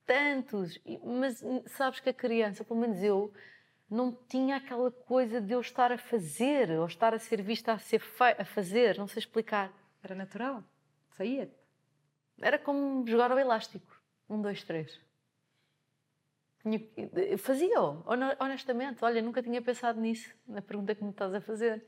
[0.06, 3.32] tantos, mas sabes que a criança, pelo menos eu,
[3.88, 7.78] não tinha aquela coisa de eu estar a fazer ou estar a ser vista a,
[7.78, 8.02] ser
[8.38, 9.72] a fazer, não sei explicar.
[10.02, 10.62] Era natural,
[11.16, 11.50] saía.
[12.40, 14.00] Era como jogar ao elástico.
[14.28, 15.00] Um, dois, três.
[17.38, 18.04] Fazia-o,
[18.38, 19.04] honestamente.
[19.04, 21.84] Olha, nunca tinha pensado nisso, na pergunta que me estás a fazer.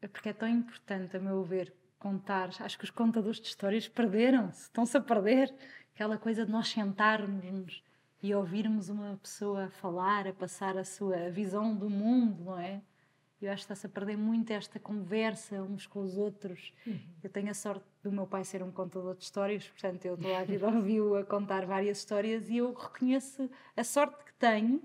[0.00, 2.50] É porque é tão importante, a meu ver, contar.
[2.60, 5.52] Acho que os contadores de histórias perderam-se, estão-se a perder.
[5.94, 7.82] Aquela coisa de nós sentarmos
[8.22, 12.80] e ouvirmos uma pessoa falar, a passar a sua visão do mundo, não é?
[13.40, 16.72] Eu acho que está-se a perder muito esta conversa uns com os outros.
[16.84, 16.98] Uhum.
[17.22, 20.38] Eu tenho a sorte do meu pai ser um contador de histórias, portanto, eu toda
[20.38, 24.82] a vida ouvi-o a contar várias histórias e eu reconheço a sorte que tenho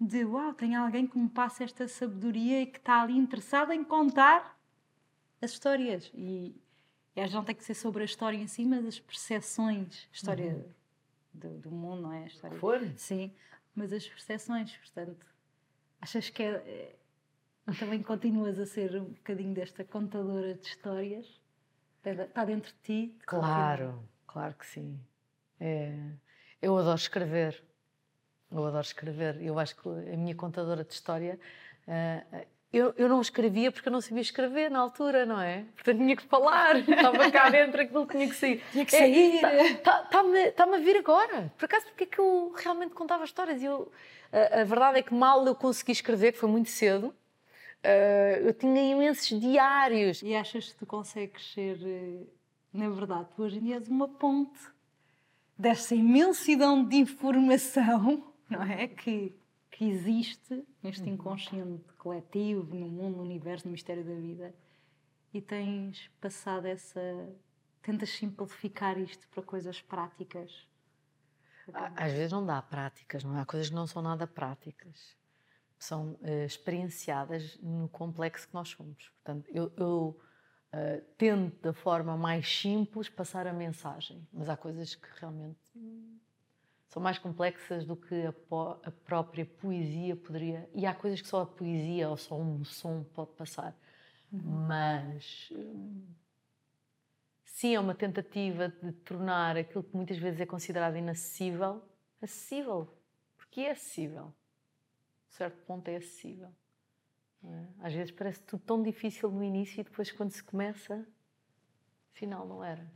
[0.00, 3.84] de, uau, tem alguém que me passa esta sabedoria e que está ali interessado em
[3.84, 4.58] contar
[5.40, 6.10] as histórias.
[6.14, 6.54] E,
[7.14, 10.08] e às vezes não tem que ser sobre a história em si, mas as percepções,
[10.12, 10.64] história uhum.
[11.32, 12.26] do, do, mundo, não é?
[12.26, 12.80] História, For?
[12.96, 13.32] Sim,
[13.72, 15.26] mas as percepções, portanto,
[16.00, 16.96] achas que é, é
[17.72, 21.40] também continuas a ser um bocadinho desta contadora de histórias?
[22.04, 23.16] Está dentro de ti?
[23.18, 25.00] De claro, claro que sim.
[25.58, 25.96] É,
[26.60, 27.62] eu adoro escrever.
[28.52, 29.40] Eu adoro escrever.
[29.42, 31.38] Eu acho que a minha contadora de história.
[31.88, 35.64] Uh, eu, eu não escrevia porque eu não sabia escrever na altura, não é?
[35.74, 36.76] Portanto, tinha que falar.
[36.88, 38.62] Estava cá dentro, aquilo tinha que sair.
[38.72, 39.36] Tinha que sair.
[39.36, 41.52] Está-me é, tá, tá a vir agora.
[41.56, 43.62] Por acaso, porque é que eu realmente contava histórias?
[43.62, 43.90] Eu,
[44.32, 47.14] a, a verdade é que mal eu consegui escrever, que foi muito cedo,
[47.84, 50.22] Uh, eu tinha imensos diários.
[50.22, 52.26] E achas que tu consegues ser, eh,
[52.72, 54.58] na verdade, tu hoje em dia és uma ponte
[55.58, 58.88] dessa imensidão de informação, não é?
[58.88, 59.36] Que,
[59.70, 61.14] que existe neste uhum.
[61.14, 64.54] inconsciente coletivo, no mundo, no universo, no mistério da vida.
[65.32, 67.00] e tens passado essa.
[67.82, 70.66] tentas simplificar isto para coisas práticas.
[71.96, 73.42] Às vezes não dá práticas, não é?
[73.42, 75.16] Há coisas que não são nada práticas.
[75.84, 79.10] São uh, experienciadas no complexo que nós somos.
[79.22, 80.20] Portanto, eu, eu
[80.72, 85.58] uh, tento da forma mais simples passar a mensagem, mas há coisas que realmente
[86.88, 88.34] são mais complexas do que a,
[88.84, 90.68] a, própria poesia poderia.
[90.72, 93.76] E há coisas que só a poesia ou só um som pode passar.
[94.32, 94.40] Uhum.
[94.66, 95.52] Mas
[97.44, 101.82] sim, é uma tentativa de tornar aquilo que muitas vezes é considerado inacessível
[102.24, 102.88] acessível.
[103.36, 104.32] Porque é acessível.
[105.34, 106.48] Certo ponto é acessível.
[107.42, 107.66] É?
[107.80, 111.04] Às vezes parece tudo tão difícil no início e depois, quando se começa,
[112.12, 112.88] afinal não era.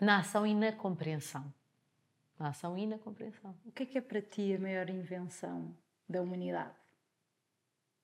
[0.00, 1.52] Na ação e na compreensão.
[2.38, 3.52] Na ação e na compreensão.
[3.64, 5.76] O que é que é para ti a maior invenção
[6.08, 6.76] da humanidade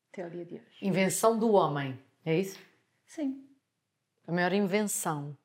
[0.09, 0.85] até ao dia de hoje?
[0.85, 2.61] Invenção do homem, é isso?
[3.07, 3.49] Sim.
[4.27, 5.39] A maior invenção.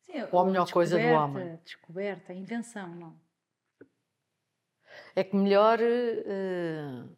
[0.00, 1.56] Sim, ou a melhor coisa do homem.
[1.64, 3.25] Descoberta, invenção, não.
[5.16, 7.16] É que melhor uh,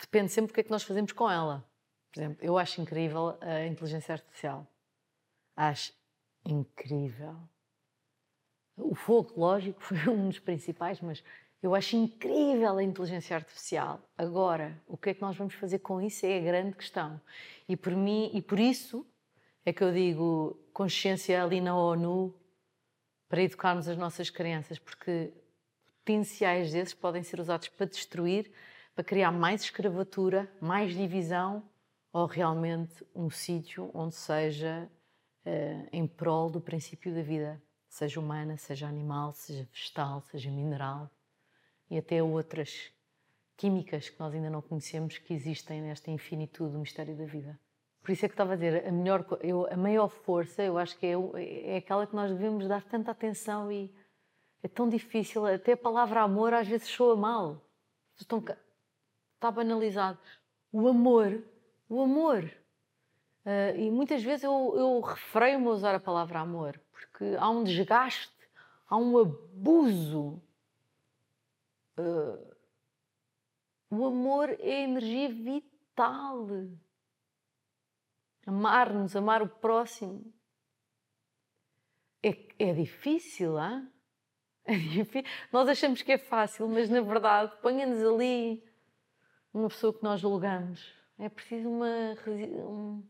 [0.00, 1.68] depende sempre do que é que nós fazemos com ela.
[2.10, 4.66] Por exemplo, eu acho incrível a inteligência artificial.
[5.54, 5.92] Acho
[6.44, 7.36] incrível
[8.76, 11.22] o fogo, lógico, foi um dos principais, mas
[11.62, 14.00] eu acho incrível a inteligência artificial.
[14.16, 17.20] Agora, o que é que nós vamos fazer com isso é a grande questão.
[17.68, 19.06] E por mim, e por isso
[19.64, 22.34] é que eu digo consciência ali na ONU
[23.28, 25.32] para educarmos as nossas crianças, porque
[26.06, 28.52] potenciais desses podem ser usados para destruir,
[28.94, 31.68] para criar mais escravatura, mais divisão,
[32.12, 34.88] ou realmente um sítio onde seja
[35.44, 41.10] uh, em prol do princípio da vida seja humana, seja animal, seja vegetal, seja mineral
[41.90, 42.92] e até outras
[43.56, 47.58] químicas que nós ainda não conhecemos que existem nesta infinitude do mistério da vida.
[48.02, 50.96] Por isso é que estava a dizer, a, melhor, eu, a maior força, eu acho
[50.98, 51.14] que é,
[51.74, 53.92] é aquela que nós devemos dar tanta atenção e
[54.66, 57.64] é tão difícil, até a palavra amor às vezes soa mal.
[58.16, 58.44] Estão,
[59.34, 60.18] está banalizado.
[60.72, 61.40] O amor,
[61.88, 62.44] o amor.
[63.44, 67.62] Uh, e muitas vezes eu, eu refreio-me a usar a palavra amor, porque há um
[67.62, 68.34] desgaste,
[68.88, 70.42] há um abuso.
[71.96, 72.56] Uh,
[73.88, 76.48] o amor é energia vital.
[78.44, 80.32] Amar-nos, amar o próximo.
[82.20, 83.88] É, é difícil, hein?
[85.52, 88.62] Nós achamos que é fácil, mas na verdade, ponha-nos ali
[89.52, 90.92] uma pessoa que nós julgamos.
[91.18, 93.02] É preciso uma, um,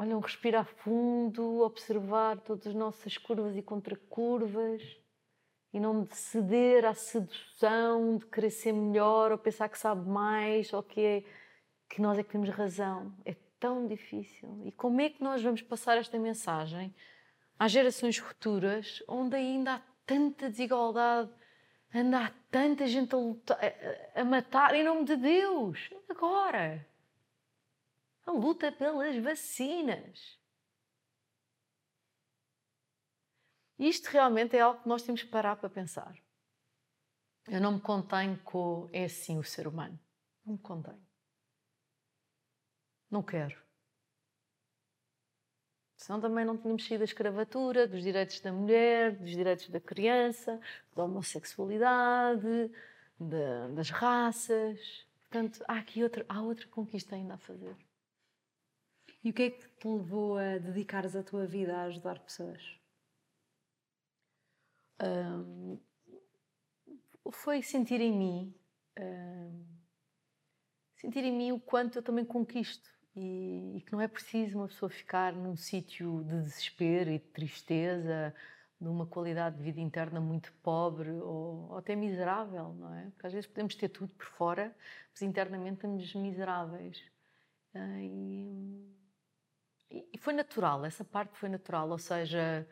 [0.00, 4.80] Olha, um respirar fundo, observar todas as nossas curvas e contracurvas
[5.72, 10.84] e não ceder à sedução de querer ser melhor ou pensar que sabe mais ou
[10.84, 11.24] que, é,
[11.88, 13.12] que nós é que temos razão.
[13.24, 14.62] É tão difícil.
[14.64, 16.94] E como é que nós vamos passar esta mensagem
[17.58, 21.30] às gerações futuras onde ainda há tanta desigualdade,
[21.92, 23.58] ainda há tanta gente a, lutar,
[24.14, 25.90] a, matar em nome de Deus?
[26.08, 26.86] Agora!
[28.28, 30.38] a luta pelas vacinas.
[33.78, 36.14] Isto realmente é algo que nós temos que parar para pensar.
[37.46, 39.98] Eu não me contenho com é assim o ser humano.
[40.44, 41.06] Não me contenho.
[43.10, 43.56] Não quero.
[45.98, 50.60] Senão também não tínhamos saído da escravatura, dos direitos da mulher, dos direitos da criança,
[50.94, 52.70] da homossexualidade,
[53.18, 55.04] de, das raças.
[55.28, 57.76] Portanto, há aqui outra, há outra conquista ainda a fazer.
[59.24, 62.62] E o que é que te levou a dedicares a tua vida a ajudar pessoas?
[65.02, 65.80] Um,
[67.32, 68.54] foi sentir em mim,
[69.00, 69.66] um,
[70.94, 74.68] sentir em mim o quanto eu também conquisto e, e, que não é preciso uma
[74.68, 78.34] pessoa ficar num sítio de desespero e de tristeza,
[78.80, 83.10] de uma qualidade de vida interna muito pobre ou, ou até miserável, não é?
[83.10, 84.74] Porque às vezes podemos ter tudo por fora,
[85.12, 87.02] mas internamente estamos miseráveis.
[87.74, 87.98] Uh,
[89.90, 92.66] e, e foi natural, essa parte foi natural, ou seja,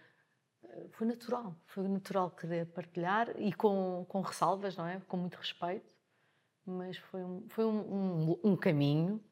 [0.92, 5.00] foi natural, foi natural querer partilhar e com, com ressalvas, não é?
[5.08, 5.90] Com muito respeito,
[6.64, 9.22] mas foi, um, foi um, um, um caminho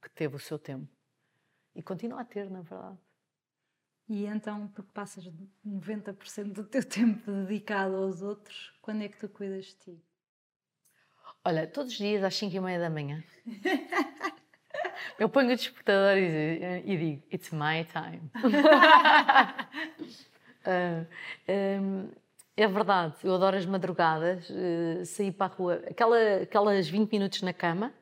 [0.00, 0.88] que teve o seu tempo
[1.74, 2.98] e continua a ter, na verdade.
[4.08, 5.24] E então, porque passas
[5.64, 10.04] 90% do teu tempo dedicado aos outros, quando é que tu cuidas de ti?
[11.44, 13.22] Olha, todos os dias às 5 e meia da manhã.
[15.18, 18.30] Eu ponho o despertador e, e digo, it's my time.
[20.66, 21.06] uh,
[21.82, 22.10] um,
[22.56, 27.42] é verdade, eu adoro as madrugadas, uh, sair para a rua, aquela, aquelas 20 minutos
[27.42, 27.92] na cama,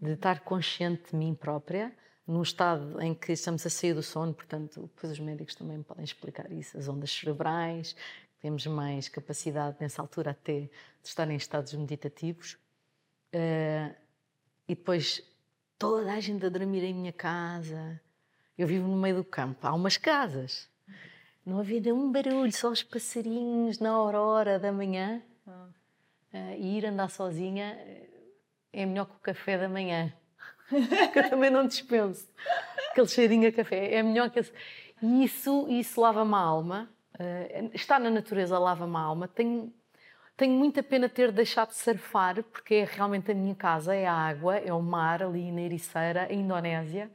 [0.00, 1.92] de estar consciente de mim própria,
[2.26, 6.04] num estado em que estamos a sair do sono, portanto, depois os médicos também podem
[6.04, 7.96] explicar isso, as ondas cerebrais,
[8.40, 10.70] temos mais capacidade nessa altura até de
[11.02, 12.56] estar em estados meditativos.
[13.34, 13.94] Uh,
[14.68, 15.22] e depois
[15.78, 18.00] toda a gente a dormir em minha casa.
[18.56, 20.68] Eu vivo no meio do campo, há umas casas.
[21.44, 25.22] Não havia nenhum barulho, só os passarinhos na aurora da manhã.
[25.46, 27.74] Uh, e ir andar sozinha
[28.72, 30.12] é melhor que o café da manhã.
[31.12, 32.28] que eu também não dispenso.
[32.90, 33.94] Aquele cheirinho a café.
[33.94, 34.52] É melhor que esse.
[35.02, 36.90] Isso, isso lava-me a alma.
[37.14, 39.28] Uh, na natureza lava-me a alma.
[39.28, 39.72] Tenho,
[40.36, 44.12] tenho muita pena ter deixado de surfar, porque é realmente a minha casa, é a
[44.12, 47.10] água, é o mar ali na Ericeira, a Indonésia.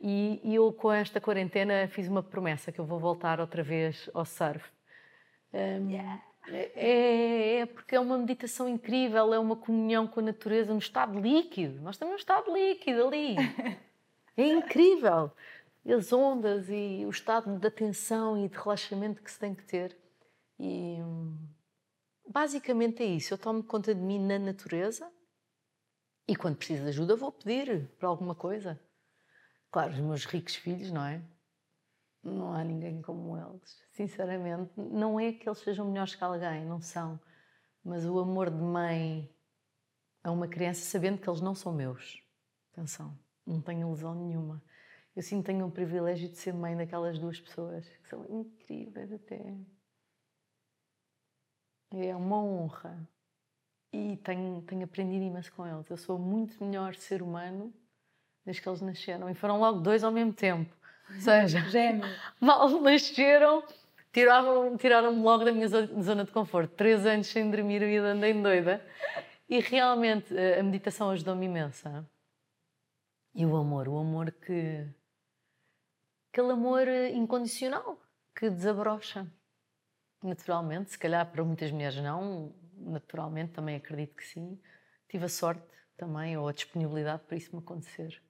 [0.00, 4.10] E, e eu, com esta quarentena, fiz uma promessa que eu vou voltar outra vez
[4.12, 4.64] ao surf.
[5.52, 6.20] Um, yeah.
[6.48, 10.78] É, é, é, porque é uma meditação incrível, é uma comunhão com a natureza no
[10.78, 11.80] estado líquido.
[11.80, 13.36] Nós estamos no estado líquido ali.
[14.36, 15.30] É incrível.
[15.86, 19.96] As ondas e o estado de atenção e de relaxamento que se tem que ter.
[20.58, 20.96] E
[22.28, 23.32] basicamente é isso.
[23.32, 25.08] Eu tomo conta de mim na natureza
[26.26, 28.80] e quando preciso de ajuda vou pedir para alguma coisa.
[29.70, 31.22] Claro, os meus ricos filhos, não é?
[32.24, 33.78] Não há ninguém como eles.
[33.92, 37.20] Sinceramente, não é que eles sejam melhores que alguém, não são.
[37.84, 39.30] Mas o amor de mãe
[40.22, 42.22] a uma criança sabendo que eles não são meus.
[42.72, 43.16] Atenção,
[43.46, 44.62] não tenho ilusão nenhuma.
[45.14, 49.54] Eu sim tenho o privilégio de ser mãe daquelas duas pessoas que são incríveis até.
[51.92, 53.06] É uma honra.
[53.92, 55.88] E tenho, tenho aprendido imenso com eles.
[55.88, 57.72] Eu sou muito melhor ser humano
[58.44, 59.30] desde que eles nasceram.
[59.30, 60.74] E foram logo dois ao mesmo tempo.
[61.10, 62.04] Ou seja, Gêmeo.
[62.40, 63.62] mal nasceram,
[64.12, 66.74] tiraram-me tiraram logo da minha zona de conforto.
[66.74, 68.84] Três anos sem dormir, a vida andei doida.
[69.48, 72.08] E realmente a meditação ajudou-me imensa.
[73.34, 74.86] E o amor, o amor que.
[76.32, 77.98] aquele amor incondicional
[78.34, 79.26] que desabrocha.
[80.22, 84.58] Naturalmente, se calhar para muitas mulheres não, naturalmente também acredito que sim.
[85.08, 85.62] Tive a sorte
[85.96, 88.23] também, ou a disponibilidade para isso me acontecer.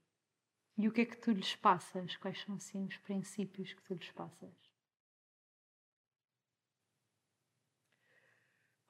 [0.76, 2.16] E o que é que tu lhes passas?
[2.16, 4.52] Quais são assim os princípios que tu lhes passas?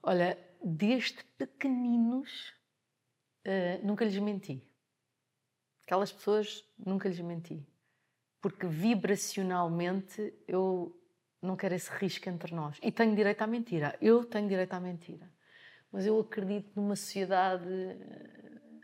[0.03, 2.53] Olha, desde pequeninos
[3.47, 4.63] uh, nunca lhes menti.
[5.83, 7.67] Aquelas pessoas nunca lhes menti.
[8.41, 10.99] Porque vibracionalmente eu
[11.41, 12.79] não quero esse risco entre nós.
[12.83, 13.97] E tenho direito à mentira.
[14.01, 15.31] Eu tenho direito à mentira.
[15.93, 18.81] Mas eu acredito numa sociedade eh,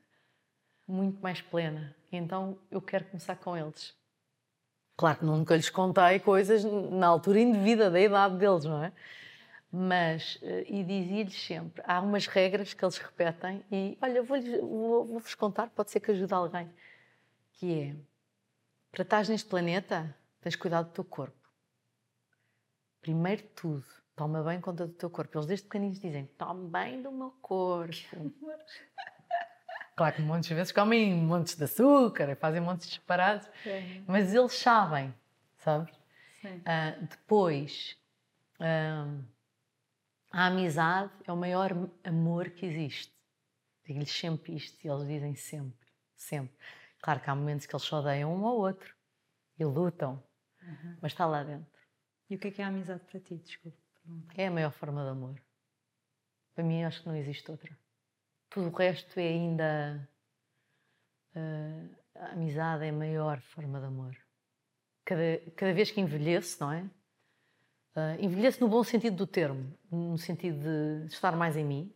[0.87, 1.97] muito mais plena.
[2.13, 3.95] Então eu quero começar com eles.
[4.97, 8.93] Claro que nunca lhes contei coisas na altura indevida da idade deles, não é?
[9.73, 15.23] Mas, eh, e dizia-lhes sempre: há umas regras que eles repetem, e olha, vou-vos vou,
[15.39, 16.69] contar, pode ser que ajude alguém.
[17.53, 17.97] Que é:
[18.91, 21.39] para estar neste planeta, tens cuidado do teu corpo.
[23.01, 23.87] Primeiro de tudo,
[24.17, 25.39] toma bem conta do teu corpo.
[25.39, 27.95] Eles desde pequeninos dizem: tome bem do meu corpo.
[30.01, 33.47] Claro que muitas vezes comem montes de açúcar, fazem montes de disparados,
[34.07, 35.15] mas eles sabem,
[35.59, 35.95] sabes?
[36.43, 37.99] Uh, depois,
[38.59, 39.23] uh,
[40.31, 41.73] a amizade é o maior
[42.03, 43.13] amor que existe.
[43.85, 45.87] Digo-lhes sempre isto e eles dizem sempre,
[46.17, 46.57] sempre.
[47.03, 48.95] Claro que há momentos que eles só odeiam um ao outro
[49.59, 50.25] e lutam,
[50.63, 50.97] uhum.
[51.03, 51.79] mas está lá dentro.
[52.31, 53.37] E o que é que é a amizade para ti?
[53.37, 53.77] Desculpa.
[54.35, 55.39] É a maior forma de amor.
[56.55, 57.77] Para mim, acho que não existe outra
[58.51, 60.09] tudo o resto é ainda.
[61.35, 64.17] Uh, a amizade é a maior forma de amor.
[65.05, 66.83] Cada, cada vez que envelheço, não é?
[67.97, 71.95] Uh, envelheço no bom sentido do termo, no sentido de estar mais em mim.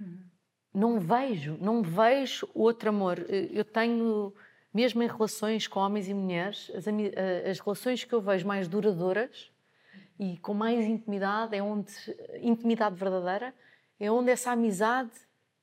[0.00, 0.28] Uhum.
[0.74, 3.18] Não vejo, não vejo outro amor.
[3.30, 4.34] Eu tenho,
[4.74, 6.84] mesmo em relações com homens e mulheres, as,
[7.48, 9.50] as relações que eu vejo mais duradouras
[10.18, 11.90] e com mais intimidade, é onde
[12.42, 13.54] intimidade verdadeira,
[13.98, 15.10] é onde essa amizade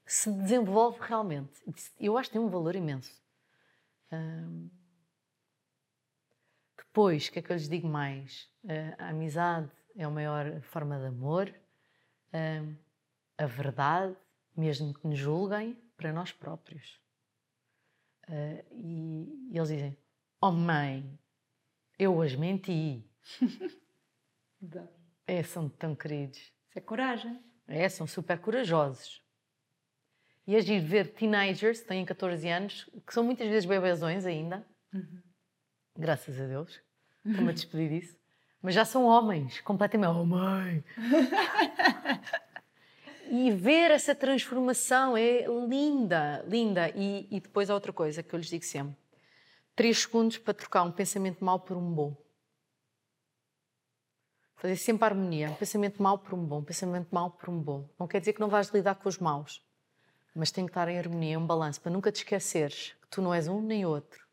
[0.05, 1.51] se desenvolve realmente.
[1.99, 3.21] Eu acho que tem um valor imenso.
[6.77, 8.49] depois, o que é que eu lhes digo mais?
[8.63, 11.53] Uh, a amizade é a maior forma de amor.
[13.37, 14.15] a verdade,
[14.55, 16.99] mesmo que nos julguem, para nós próprios.
[18.71, 19.97] E, e, eles dizem:
[20.39, 21.19] Oh mãe,
[21.97, 23.03] eu hoje menti.
[25.25, 26.37] é, são tão queridos.
[26.37, 27.43] Isso é coragem.
[27.67, 29.22] É, são super corajosos.
[30.45, 35.21] E agir ver teenagers, têm 14 anos, que são muitas vezes bebezões ainda, uhum.
[35.97, 36.81] graças a Deus,
[37.25, 38.17] estou-me a despedir disso,
[38.61, 40.09] mas já são homens, completamente.
[40.09, 40.83] Oh, mãe!
[43.29, 46.89] e ver essa transformação é linda, linda.
[46.89, 48.95] E, e, depois há outra coisa que eu lhes digo sempre:
[49.75, 52.15] 3 segundos para trocar um pensamento mau por um bom.
[54.55, 55.49] Fazer sempre a harmonia.
[55.49, 57.89] Um pensamento mau por um bom, um pensamento mau por um bom.
[57.99, 59.61] Não quer dizer que não vais lidar com os maus,
[60.36, 63.34] mas tem que estar em harmonia, um balanço, para nunca te esqueceres que tu não
[63.34, 64.25] és um nem outro.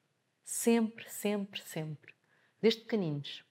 [0.42, 2.14] Sempre, sempre, sempre.
[2.60, 3.44] Desde pequeninos.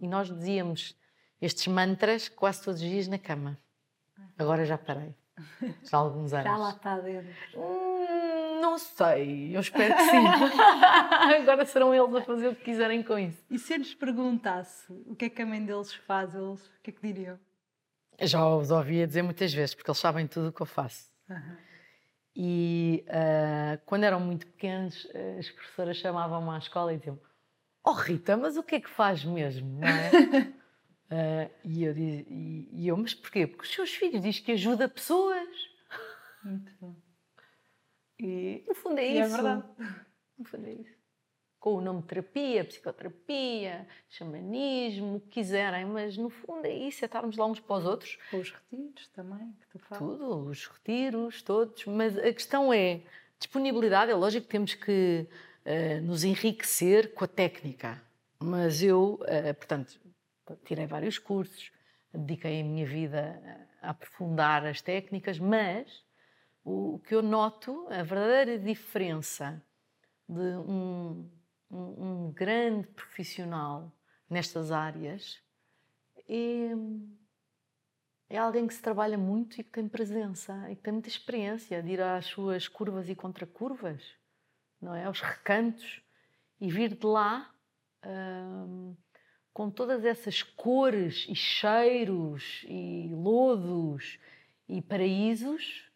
[0.00, 0.96] E nós dizíamos
[1.40, 3.58] estes mantras quase todos os dias na cama.
[4.38, 5.14] Agora já parei.
[5.82, 6.44] Já há alguns anos.
[6.44, 7.34] Já lá está dentro.
[7.56, 10.24] Hum, não sei, eu espero que sim.
[11.42, 13.44] Agora serão eles a fazer o que quiserem com isso.
[13.50, 16.80] E se eu lhes perguntasse o que é que a mãe deles faz, eles o
[16.84, 17.38] que é que diriam?
[18.20, 21.10] Já os ouvia dizer muitas vezes, porque eles sabem tudo o que eu faço.
[21.28, 21.56] Uhum.
[22.36, 25.06] E uh, quando eram muito pequenos,
[25.38, 27.18] as professoras chamavam-me à escola e diziam:
[27.84, 29.80] Oh Rita, mas o que é que faz mesmo?
[29.84, 30.40] É?
[30.40, 33.46] Uh, e, eu, e, e, eu, mas porquê?
[33.46, 35.48] Porque os seus filhos dizem que ajuda pessoas.
[36.42, 36.96] Muito bom.
[38.18, 39.34] E no fundo é e é isso.
[39.34, 39.64] É verdade.
[40.38, 41.03] No fundo é isso.
[41.64, 47.06] Com o nome terapia, psicoterapia, xamanismo, o que quiserem, mas no fundo é isso, é
[47.06, 48.18] estarmos lá uns para os outros.
[48.34, 49.98] Os retiros também, que tu falas.
[49.98, 51.86] Tudo, os retiros, todos.
[51.86, 53.00] Mas a questão é
[53.38, 54.10] disponibilidade.
[54.10, 55.26] É lógico que temos que
[55.64, 57.98] uh, nos enriquecer com a técnica.
[58.38, 59.98] Mas eu, uh, portanto,
[60.66, 61.72] tirei vários cursos,
[62.12, 66.04] dediquei a minha vida a aprofundar as técnicas, mas
[66.62, 69.64] o, que eu noto, a verdadeira diferença
[70.28, 71.26] de um,
[71.70, 73.92] um, um grande profissional
[74.28, 75.42] nestas áreas
[76.28, 76.70] é,
[78.28, 81.82] é alguém que se trabalha muito e que tem presença e que tem muita experiência
[81.82, 84.02] de ir às suas curvas e contracurvas,
[84.80, 85.04] não é?
[85.04, 86.02] Aos recantos
[86.60, 87.52] e vir de lá.
[88.06, 88.96] Hum,
[89.54, 94.18] com todas essas cores e cheiros e lodos
[94.68, 95.88] e paraísos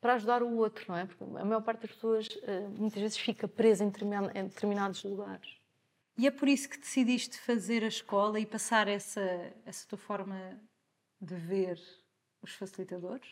[0.00, 1.06] para ajudar o outro, não é?
[1.06, 5.56] Porque a maior parte das pessoas eh, muitas vezes fica presa em determinados lugares.
[6.18, 9.20] E é por isso que decidiste fazer a escola e passar essa,
[9.64, 10.58] essa tua forma
[11.20, 11.78] de ver
[12.42, 13.28] os facilitadores?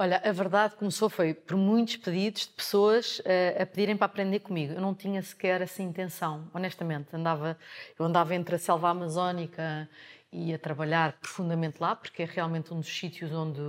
[0.00, 4.40] Olha, a verdade começou foi por muitos pedidos de pessoas uh, a pedirem para aprender
[4.40, 4.72] comigo.
[4.72, 7.08] Eu não tinha sequer essa intenção, honestamente.
[7.14, 7.58] Andava,
[7.98, 9.88] eu andava entre a selva amazónica
[10.32, 13.60] e a trabalhar profundamente lá, porque é realmente um dos sítios onde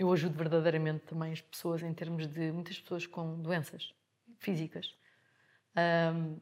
[0.00, 3.92] eu ajudo verdadeiramente também as pessoas em termos de muitas pessoas com doenças
[4.38, 4.94] físicas.
[5.76, 6.38] Um,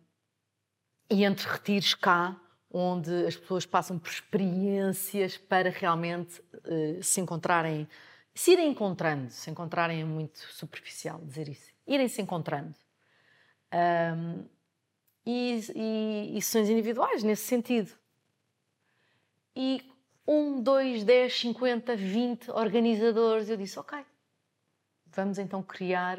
[1.10, 2.40] e entre retiros cá,
[2.70, 7.88] onde as pessoas passam por experiências para realmente uh, se encontrarem
[8.32, 12.72] se irem encontrando, se encontrarem é muito superficial dizer isso, irem se encontrando.
[13.74, 14.44] Um,
[15.26, 17.90] e, e, e sessões individuais nesse sentido.
[19.56, 19.82] E
[20.28, 24.04] um, dois, dez, cinquenta, vinte organizadores, eu disse, ok,
[25.06, 26.18] vamos então criar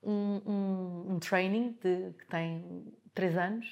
[0.00, 3.66] um, um, um training de, que tem três anos,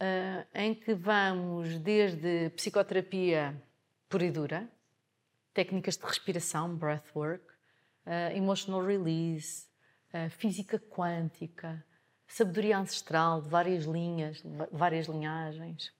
[0.00, 3.60] uh, em que vamos desde psicoterapia
[4.08, 4.68] pura e dura,
[5.52, 7.44] técnicas de respiração, breathwork,
[8.06, 9.66] uh, emotional release,
[10.14, 11.84] uh, física quântica,
[12.28, 15.92] sabedoria ancestral de várias linhas, várias linhagens.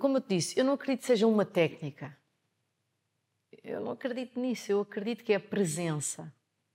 [0.00, 2.16] Como eu te disse, eu não acredito que seja uma técnica.
[3.62, 4.72] Eu não acredito nisso.
[4.72, 6.32] Eu acredito que é a presença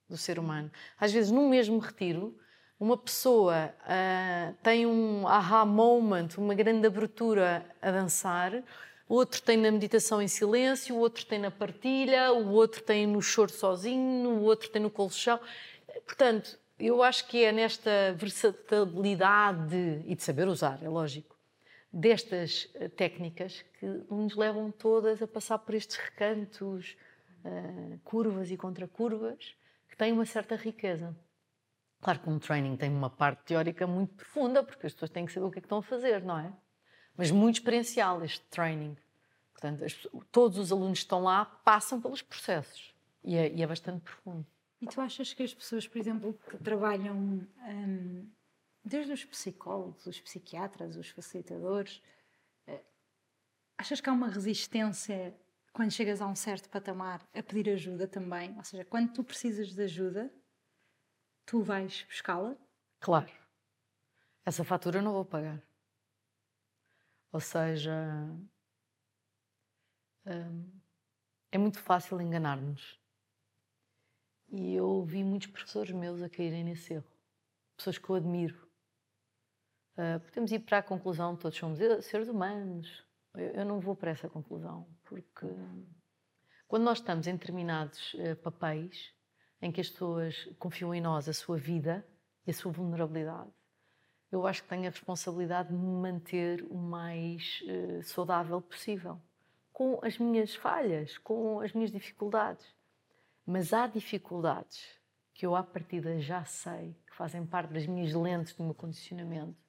[0.08, 0.72] do ser humano.
[1.00, 2.38] Às vezes, num mesmo retiro,
[2.80, 8.64] uma pessoa uh, tem um aha moment, uma grande abertura a dançar,
[9.10, 13.08] o outro tem na meditação em silêncio, o outro tem na partilha, o outro tem
[13.08, 15.40] no choro sozinho, o outro tem no colchão.
[16.06, 21.35] Portanto, eu acho que é nesta versatilidade e de saber usar, é lógico,
[21.96, 26.98] destas eh, técnicas que nos levam todas a passar por estes recantos,
[27.46, 29.56] uh, curvas e contracurvas,
[29.90, 31.16] que têm uma certa riqueza.
[32.02, 35.32] Claro que um training tem uma parte teórica muito profunda, porque as pessoas têm que
[35.32, 36.54] saber o que é que estão a fazer, não é?
[37.18, 38.96] mas muito experiencial este training.
[39.52, 42.94] Portanto, as, todos os alunos que estão lá passam pelos processos
[43.24, 44.46] e é, e é, bastante profundo.
[44.82, 48.28] E tu achas que as pessoas, por exemplo, que trabalham, hum,
[48.86, 52.02] desde os psicólogos, os psiquiatras, os facilitadores,
[52.68, 52.86] uh,
[53.78, 55.36] achas que há uma resistência
[55.74, 58.56] quando chegas a um certo patamar a pedir ajuda também?
[58.56, 60.32] Ou seja, quando tu precisas de ajuda,
[61.46, 62.56] tu vais buscá-la?
[63.00, 63.32] Claro.
[64.46, 65.62] Essa fatura eu não vou pagar.
[67.32, 67.92] Ou seja,
[70.26, 70.72] hum,
[71.52, 73.00] é muito fácil enganar-nos.
[74.48, 77.12] E eu ouvi muitos professores meus a caírem nesse erro.
[77.76, 78.65] Pessoas que eu admiro.
[79.98, 83.06] Uh, podemos ir para a conclusão, todos somos seres humanos.
[83.34, 85.48] Eu, eu, não vou para essa conclusão, porque
[86.68, 89.14] quando nós estamos em determinados uh, papéis
[89.62, 92.06] em que as pessoas confiam em nós a sua vida,
[92.46, 93.50] e a sua vulnerabilidade.
[94.32, 99.20] Eu acho que tenho a responsabilidade de me manter o mais uh, saudável possível,
[99.72, 102.66] com as minhas falhas, com as minhas dificuldades.
[103.46, 105.00] Mas há dificuldades
[105.34, 109.65] que eu, à partida, já sei que fazem parte das minhas lentes do meu condicionamento.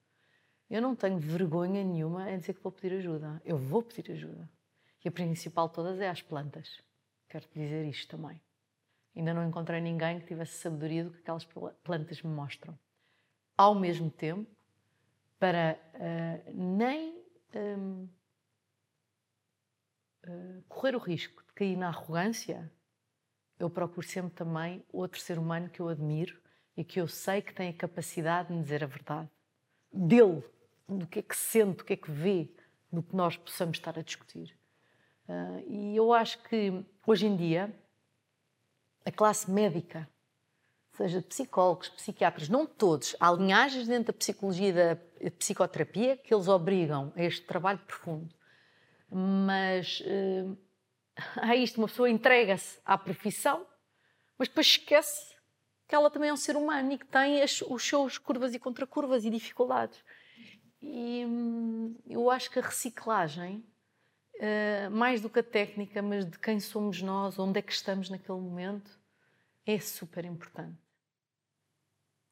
[0.68, 3.40] Eu não tenho vergonha nenhuma em dizer que vou pedir ajuda.
[3.44, 4.48] Eu vou pedir ajuda.
[5.04, 6.82] E a principal de todas é às plantas.
[7.28, 8.40] Quero-te dizer isto também.
[9.14, 11.46] Ainda não encontrei ninguém que tivesse sabedoria do que aquelas
[11.84, 12.76] plantas me mostram.
[13.56, 14.50] Ao mesmo tempo,
[15.38, 18.08] para uh, nem um, uh,
[20.24, 22.70] eh, correr o risco de cair na arrogância,
[23.58, 26.36] eu procuro sempre também outro ser humano que eu admiro
[26.76, 29.30] e que eu sei que tem a capacidade de me dizer a verdade.
[29.92, 30.44] Dele,
[30.89, 32.49] do que é que sente, do que é que vê,
[32.93, 34.57] do que nós possamos estar a discutir.
[35.28, 37.74] Uh, e eu acho que hoje em dia
[39.05, 40.09] a classe médica,
[40.93, 46.49] seja psicólogos, psiquiatras, não todos, há linhagens dentro da psicologia e da psicoterapia que eles
[46.49, 48.34] obrigam a este trabalho profundo.
[49.11, 50.57] Mas uh,
[51.37, 53.66] há isto, uma pessoa entrega-se à profissão,
[54.39, 55.37] mas depois esquece
[55.87, 58.59] que ela também é um ser humano e que tem as, os seus curvas e
[58.59, 60.03] contracurvas e dificuldades.
[60.81, 63.64] E hum, eu acho que a reciclagem
[64.37, 68.11] uh, mais do que a técnica, mas de quem somos nós, onde é que estamos
[68.11, 68.99] naquele momento,
[69.64, 70.79] é super importante.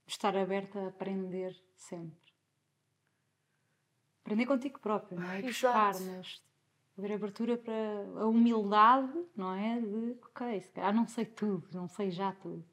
[0.06, 2.32] Estar aberta a aprender sempre.
[4.22, 5.40] Aprender contigo próprio, não é?
[5.40, 5.94] E buscar,
[6.96, 9.80] haver abertura para a humildade, não é?
[9.80, 12.64] De, ok, se calhar não sei tudo, não sei já tudo.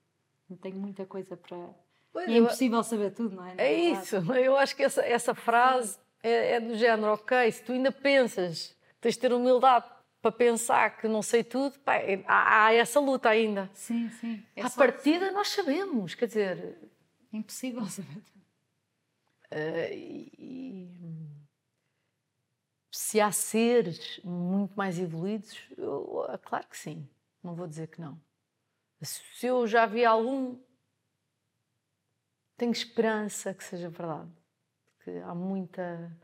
[0.49, 1.73] Não tenho muita coisa para.
[2.11, 3.55] Pois e é impossível saber tudo, não é?
[3.57, 7.71] é isso, eu acho que essa, essa frase é, é do género, ok, se tu
[7.71, 9.85] ainda pensas tens de ter humildade
[10.21, 13.69] para pensar que não sei tudo, pá, é, há, há, essa luta ainda.
[13.73, 14.45] Sim, sim.
[14.55, 15.33] É a partida assim.
[15.33, 16.77] nós sabemos, quer dizer.
[17.33, 18.21] É impossível saber.
[19.51, 20.71] Uh, e,
[22.91, 27.09] se há seres muito mais evoluídos, eu, claro que sim,
[27.43, 28.21] não vou dizer que não.
[29.01, 30.57] Se eu já vi algum,
[32.61, 34.31] tenho esperança que seja verdade,
[34.95, 36.15] porque há muita,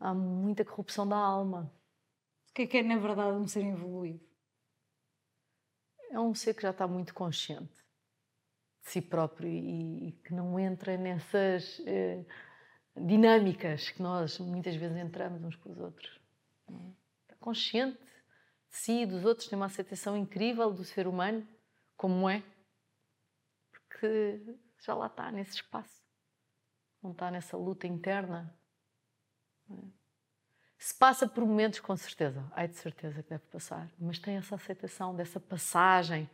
[0.00, 1.70] há muita corrupção da alma.
[2.48, 4.26] O que é que é, na verdade, um ser evoluído?
[6.10, 7.74] É um ser que já está muito consciente
[8.82, 12.24] de si próprio e, e que não entra nessas eh,
[12.96, 16.18] dinâmicas que nós muitas vezes entramos uns com os outros.
[16.70, 16.72] É?
[17.24, 21.46] Está consciente de si e dos outros, tem uma aceitação incrível do ser humano,
[21.94, 22.42] como é,
[23.70, 24.40] porque
[24.82, 26.02] já lá está nesse espaço,
[27.02, 28.54] não está nessa luta interna.
[29.70, 29.74] É?
[30.76, 34.56] Se passa por momentos, com certeza, ai de certeza que deve passar, mas tem essa
[34.56, 36.28] aceitação dessa passagem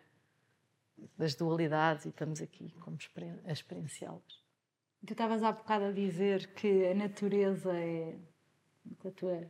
[1.17, 2.97] das dualidades e estamos aqui como
[3.45, 4.43] a experienciá-las.
[5.07, 8.17] Tu estavas há bocado a dizer que a natureza é.
[9.05, 9.49] A tua,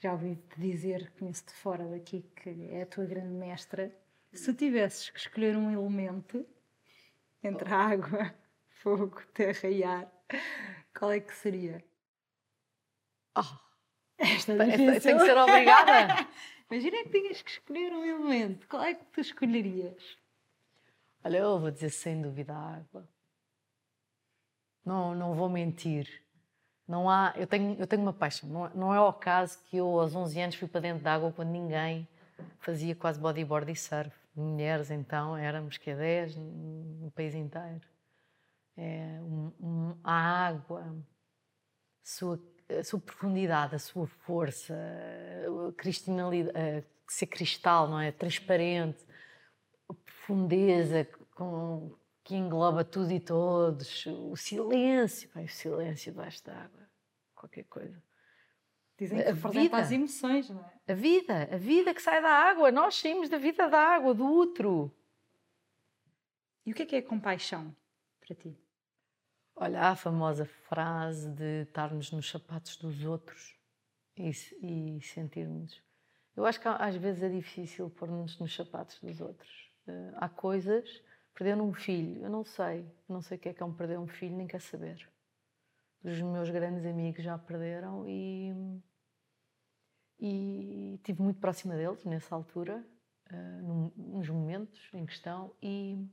[0.00, 3.94] já ouvi-te dizer, conheço-te fora daqui, que é a tua grande mestra.
[4.32, 6.44] Se tivesses que escolher um elemento
[7.42, 8.34] entre água,
[8.82, 10.10] fogo, terra e ar,
[10.96, 11.84] qual é que seria?
[13.36, 13.70] Oh
[14.20, 15.00] esta é difícil.
[15.00, 16.28] Tem que ser obrigada.
[16.70, 18.68] Imagina que tinhas que escolher um elemento.
[18.68, 20.18] Qual é que tu escolherias?
[21.24, 23.08] Olha, eu vou dizer sem dúvida a água.
[24.84, 26.22] Não, não vou mentir.
[26.86, 28.48] Não há, eu tenho, eu tenho uma paixão.
[28.48, 31.32] Não, não é ao caso que eu aos 11 anos fui para dentro da água
[31.32, 32.06] quando ninguém
[32.58, 34.14] fazia quase bodyboard e surf.
[34.34, 37.80] Mulheres então éramos que 10 no país inteiro.
[38.76, 40.96] É, um, um, a água,
[42.02, 42.40] sua
[42.78, 48.12] a sua profundidade, a sua força, a cristalidade, a ser cristal, não é?
[48.12, 49.04] Transparente,
[49.88, 51.04] a profundeza
[51.34, 56.88] com, que engloba tudo e todos, o silêncio, bem, o silêncio debaixo da água,
[57.34, 58.00] qualquer coisa.
[59.00, 60.92] Dizem que a vida, as emoções, não é?
[60.92, 64.26] A vida, a vida que sai da água, nós saímos da vida da água, do
[64.26, 64.94] útero.
[66.66, 67.74] E o que é que é compaixão
[68.20, 68.54] para ti?
[69.56, 73.58] Olha, há a famosa frase de estarmos nos sapatos dos outros
[74.18, 74.30] e,
[74.62, 75.82] e sentirmos.
[76.36, 79.70] Eu acho que às vezes é difícil pôr-nos nos sapatos dos outros.
[79.86, 81.02] Uh, há coisas.
[81.34, 82.86] Perder um filho, eu não sei.
[83.08, 85.08] não sei o que é que é um perder um filho, nem quer saber.
[86.04, 88.52] Os meus grandes amigos já perderam e.
[90.20, 92.86] E estive muito próxima deles nessa altura,
[93.32, 96.06] uh, nos momentos em questão, e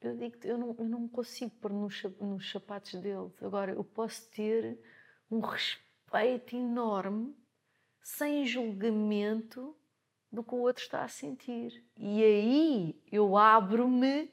[0.00, 3.42] eu digo eu não, eu não consigo pôr nos, nos sapatos deles.
[3.42, 4.80] Agora, eu posso ter
[5.30, 7.36] um respeito enorme,
[8.00, 9.76] sem julgamento
[10.30, 11.84] do que o outro está a sentir.
[11.96, 14.30] E aí eu abro-me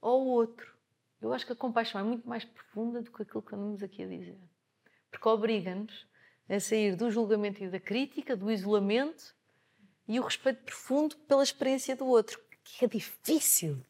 [0.00, 0.76] ao outro.
[1.20, 4.02] Eu acho que a compaixão é muito mais profunda do que aquilo que andamos aqui
[4.02, 4.38] a dizer.
[5.10, 6.06] Porque obriga-nos
[6.48, 9.34] a sair do julgamento e da crítica, do isolamento
[10.08, 13.84] e o respeito profundo pela experiência do outro, que é difícil.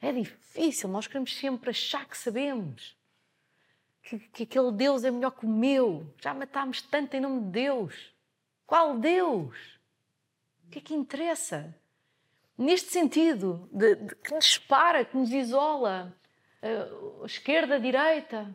[0.00, 0.88] É difícil.
[0.88, 2.96] Nós queremos sempre achar que sabemos.
[4.02, 6.12] Que, que aquele Deus é melhor que o meu.
[6.20, 8.12] Já matámos tanto em nome de Deus.
[8.66, 9.56] Qual Deus?
[10.66, 11.72] O que é que interessa?
[12.58, 16.16] Neste sentido, de, de, que nos para, que nos isola,
[16.62, 18.52] uh, esquerda, direita.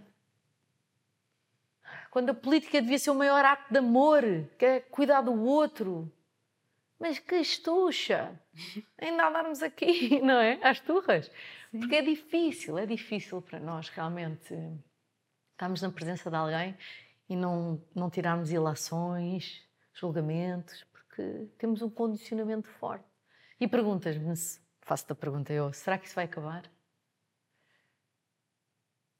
[2.12, 4.24] Quando a política devia ser o maior ato de amor,
[4.58, 6.12] que é cuidar do outro.
[7.00, 8.40] Mas que estucha!
[8.98, 10.60] Ainda andarmos aqui, não é?
[10.64, 11.32] Às turras.
[11.72, 11.80] Sim.
[11.80, 14.54] Porque é difícil, é difícil para nós realmente
[15.52, 16.78] estarmos na presença de alguém
[17.30, 19.62] e não, não tirarmos ilações,
[19.94, 23.06] julgamentos, porque temos um condicionamento forte.
[23.60, 24.34] E perguntas-me,
[24.82, 26.64] faço-te a pergunta eu, será que isso vai acabar?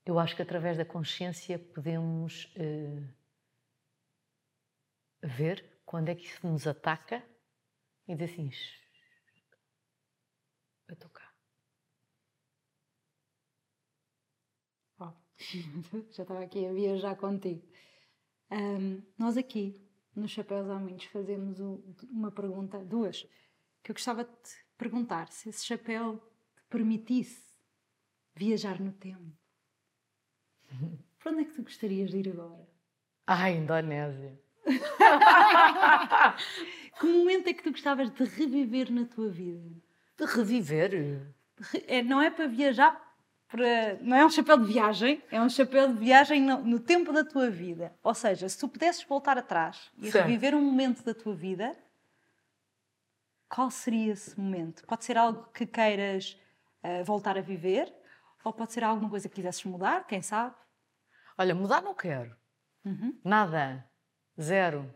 [0.08, 3.14] Eu acho que através da consciência podemos uh,
[5.22, 7.22] ver quando é que isso nos ataca
[8.08, 8.50] e dizer assim:
[10.88, 11.30] eu estou cá.
[14.98, 15.12] Oh,
[16.12, 17.68] já estava aqui a viajar contigo.
[18.50, 19.86] Um, nós aqui,
[20.16, 21.60] nos Chapéus Há Muitos, fazemos
[22.10, 23.24] uma pergunta, duas,
[23.84, 26.18] que eu gostava de te perguntar: se esse chapéu
[26.56, 27.54] te permitisse
[28.38, 29.47] viajar no tempo
[31.20, 32.68] para onde é que tu gostarias de ir agora?
[33.26, 34.40] Ah, Indonésia.
[37.00, 39.70] que momento é que tu gostavas de reviver na tua vida?
[40.18, 41.34] De reviver?
[41.88, 43.02] É, não é para viajar,
[43.48, 47.14] para, não é um chapéu de viagem, é um chapéu de viagem no, no tempo
[47.14, 47.94] da tua vida.
[48.04, 50.20] Ou seja, se tu pudesses voltar atrás e Sim.
[50.20, 51.76] reviver um momento da tua vida,
[53.50, 54.86] qual seria esse momento?
[54.86, 56.38] Pode ser algo que queiras
[56.84, 57.92] uh, voltar a viver,
[58.44, 60.56] ou pode ser alguma coisa que quisesses mudar, quem sabe?
[61.38, 62.36] Olha, mudar não quero.
[62.86, 63.20] Uhum.
[63.24, 63.86] Nada.
[64.40, 64.92] Zero.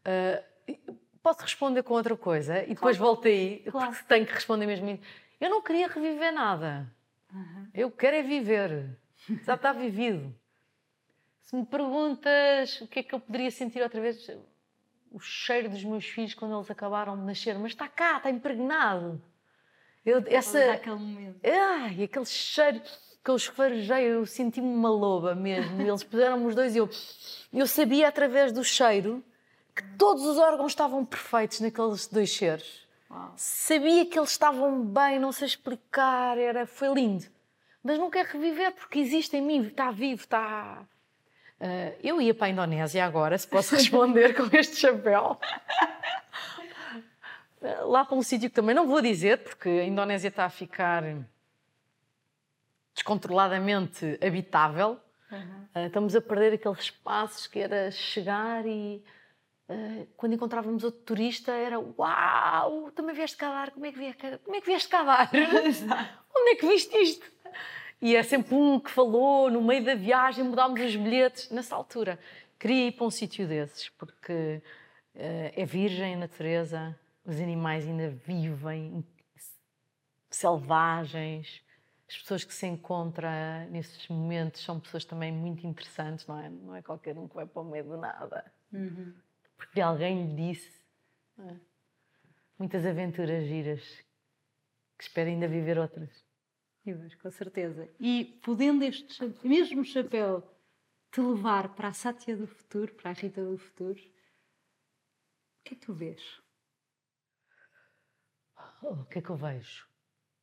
[0.00, 3.14] Uh, posso responder com outra coisa e depois claro.
[3.14, 3.90] volto aí, claro.
[3.92, 4.98] porque tenho que responder mesmo.
[5.40, 6.92] Eu não queria reviver nada.
[7.32, 7.68] Uhum.
[7.74, 8.98] Eu quero é viver.
[9.44, 10.34] Já está vivido.
[11.42, 14.30] Se me perguntas o que é que eu poderia sentir outra vez,
[15.10, 19.22] o cheiro dos meus filhos quando eles acabaram de nascer, mas está cá, está impregnado.
[20.08, 21.38] Eu, essa, aquele momento.
[21.44, 22.80] Ai, aquele cheiro
[23.22, 25.82] que eu esfarejei, eu senti-me uma loba mesmo.
[25.82, 26.88] Eles puseram-me os dois e eu,
[27.52, 29.22] eu sabia através do cheiro
[29.76, 32.88] que todos os órgãos estavam perfeitos naqueles dois cheiros.
[33.10, 33.34] Uau.
[33.36, 37.26] Sabia que eles estavam bem, não sei explicar, era, foi lindo.
[37.84, 40.86] Mas não quero reviver porque existe em mim, está vivo, está.
[41.60, 45.38] Uh, eu ia para a Indonésia agora, se posso responder com este chapéu.
[47.84, 51.02] Lá para um sítio que também não vou dizer, porque a Indonésia está a ficar
[52.98, 54.98] descontroladamente habitável.
[55.30, 55.68] Uhum.
[55.74, 59.02] Uh, estamos a perder aqueles espaços que era chegar e
[59.68, 64.38] uh, quando encontrávamos outro turista era uau, também vieste cá dar, como é que vieste,
[64.44, 65.30] como é que vieste cá dar?
[66.36, 67.30] Onde é que viste isto?
[68.00, 71.50] E é sempre um que falou no meio da viagem, mudámos os bilhetes.
[71.50, 72.18] Nessa altura,
[72.58, 74.62] queria ir para um sítio desses, porque
[75.14, 76.96] é virgem a natureza,
[77.28, 79.04] os animais ainda vivem,
[80.30, 81.62] selvagens.
[82.08, 83.30] As pessoas que se encontram
[83.70, 86.48] nesses momentos são pessoas também muito interessantes, não é?
[86.48, 88.50] Não é qualquer um que vai para o meio do nada.
[88.72, 89.14] Uhum.
[89.58, 90.80] Porque alguém lhe disse.
[91.38, 91.54] É?
[92.58, 93.82] Muitas aventuras giras
[94.96, 96.24] que espero ainda viver outras.
[96.82, 97.90] Vivas, com certeza.
[98.00, 100.50] E podendo este mesmo chapéu
[101.12, 105.76] te levar para a Sátia do futuro, para a Rita do futuro, o que é
[105.76, 106.22] que tu vês?
[108.82, 109.88] Oh, o que é que eu vejo?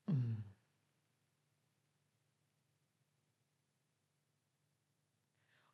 [0.09, 0.38] Hum.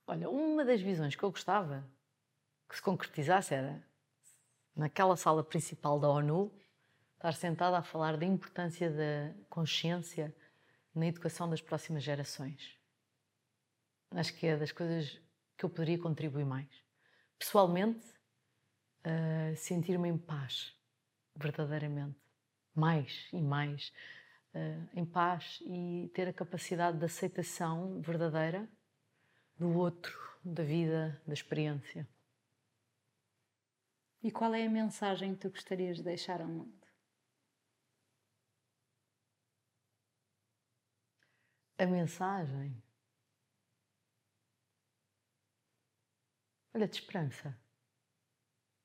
[0.08, 1.90] Olha, uma das visões que eu gostava
[2.70, 3.84] que se concretizasse era
[4.76, 6.52] naquela sala principal da ONU
[7.16, 10.36] estar sentada a falar da importância da consciência
[10.94, 12.78] na educação das próximas gerações.
[14.12, 15.20] Acho que é das coisas
[15.58, 16.70] que eu poderia contribuir mais.
[17.40, 18.06] Pessoalmente,
[19.06, 20.76] uh, sentir-me em paz,
[21.36, 22.31] verdadeiramente
[22.74, 23.92] mais e mais
[24.54, 28.70] uh, em paz e ter a capacidade de aceitação verdadeira
[29.58, 32.08] do outro, da vida, da experiência.
[34.24, 36.80] E qual é a mensagem que tu gostarias de deixar ao mundo?
[41.78, 42.82] A mensagem.
[46.74, 47.60] Olha, de esperança.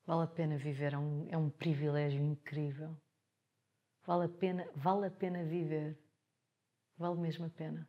[0.06, 2.96] Vale a pena viver, é um, é um privilégio incrível.
[4.06, 5.98] Vale a pena, vale a pena viver
[6.96, 7.88] vale mesmo a pena.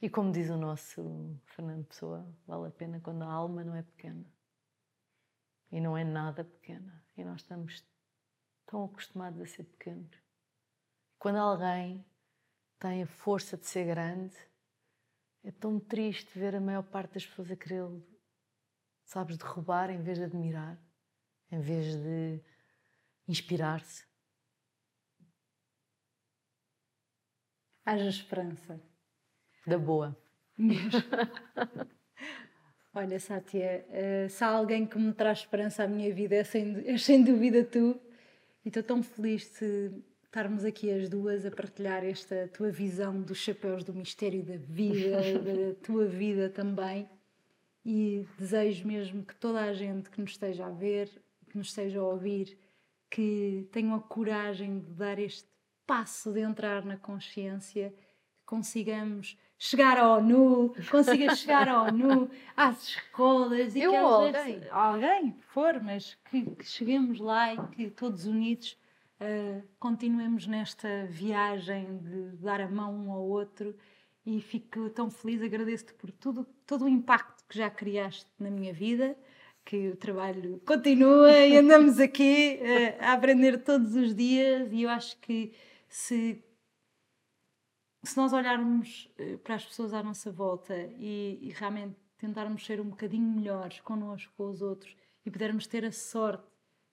[0.00, 3.82] E como diz o nosso Fernando Pessoa, vale a pena quando a alma não é
[3.82, 4.24] pequena.
[5.70, 7.02] E não é nada pequena.
[7.16, 7.84] E nós estamos
[8.66, 10.16] tão acostumados a ser pequenos.
[11.18, 12.04] Quando alguém
[12.78, 14.36] tem a força de ser grande,
[15.42, 17.84] é tão triste ver a maior parte das pessoas a querer,
[19.04, 20.78] sabes, derrubar em vez de admirar,
[21.50, 22.42] em vez de
[23.26, 24.06] inspirar-se.
[27.84, 28.80] Haja esperança.
[29.66, 30.16] Da boa.
[30.56, 30.90] Mesmo.
[32.94, 36.82] Olha, Sátia, uh, se há alguém que me traz esperança à minha vida, é sem,
[36.86, 38.00] é sem dúvida tu.
[38.64, 39.90] E estou tão feliz de
[40.24, 45.20] estarmos aqui as duas a partilhar esta tua visão dos chapéus do mistério da vida,
[45.42, 47.08] da tua vida também.
[47.84, 51.10] E desejo mesmo que toda a gente que nos esteja a ver,
[51.50, 52.56] que nos esteja a ouvir,
[53.10, 55.53] que tenham a coragem de dar este
[55.86, 57.94] passo de entrar na consciência,
[58.44, 64.32] consigamos chegar à ONU, consiga chegar à ONU, às escolas e Eu que alguém.
[64.32, 68.76] Vezes, alguém for, mas que, que, cheguemos lá e que todos unidos
[69.20, 73.74] uh, continuemos nesta viagem de dar a mão um ao outro
[74.26, 78.72] e fico tão feliz, agradeço-te por tudo, todo o impacto que já criaste na minha
[78.72, 79.16] vida,
[79.64, 84.90] que o trabalho continua e andamos aqui uh, a aprender todos os dias e eu
[84.90, 85.52] acho que
[85.94, 86.44] se
[88.02, 92.80] se nós olharmos eh, para as pessoas à nossa volta e, e, realmente tentarmos ser
[92.80, 96.44] um bocadinho melhores connosco, com os outros e pudermos ter a sorte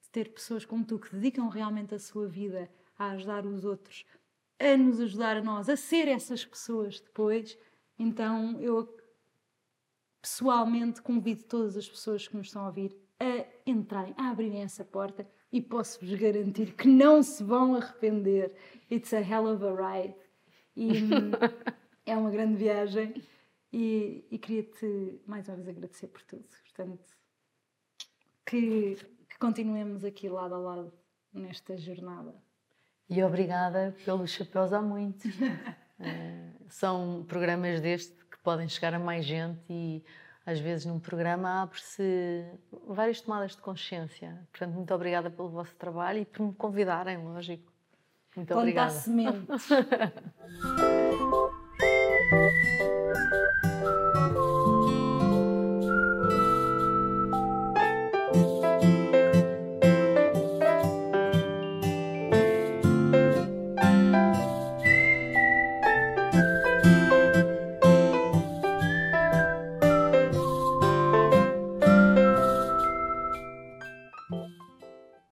[0.04, 4.06] de ter pessoas como tu que dedicam realmente a sua vida a ajudar os outros,
[4.60, 7.58] a nos ajudar a nós a ser essas pessoas depois,
[7.97, 8.88] então eu
[10.22, 14.86] pessoalmente convido todas as pessoas que nos estão a ouvir a entrarem, a abrirem essa
[14.86, 18.56] porta e posso-vos garantir que não se vão arrepender.
[18.89, 20.16] It's a hell of a ride.
[20.76, 20.91] E
[22.06, 23.22] é uma grande viagem
[23.72, 26.45] e, e queria-te mais uma vez agradecer por tudo.
[26.64, 27.04] Portanto,
[28.45, 28.95] que,
[29.30, 30.93] que continuemos aqui lado a lado
[31.34, 32.34] nesta jornada.
[33.10, 35.28] E obrigada pelos chapéus há muito.
[35.28, 40.04] uh, são programas deste que podem chegar a mais gente e
[40.46, 42.46] às vezes num programa abre-se
[42.88, 44.48] várias tomadas de consciência.
[44.52, 47.72] Portanto, muito obrigada pelo vosso trabalho e por me convidarem, lógico.
[48.36, 48.92] Muito obrigada.
[48.92, 49.70] sementes.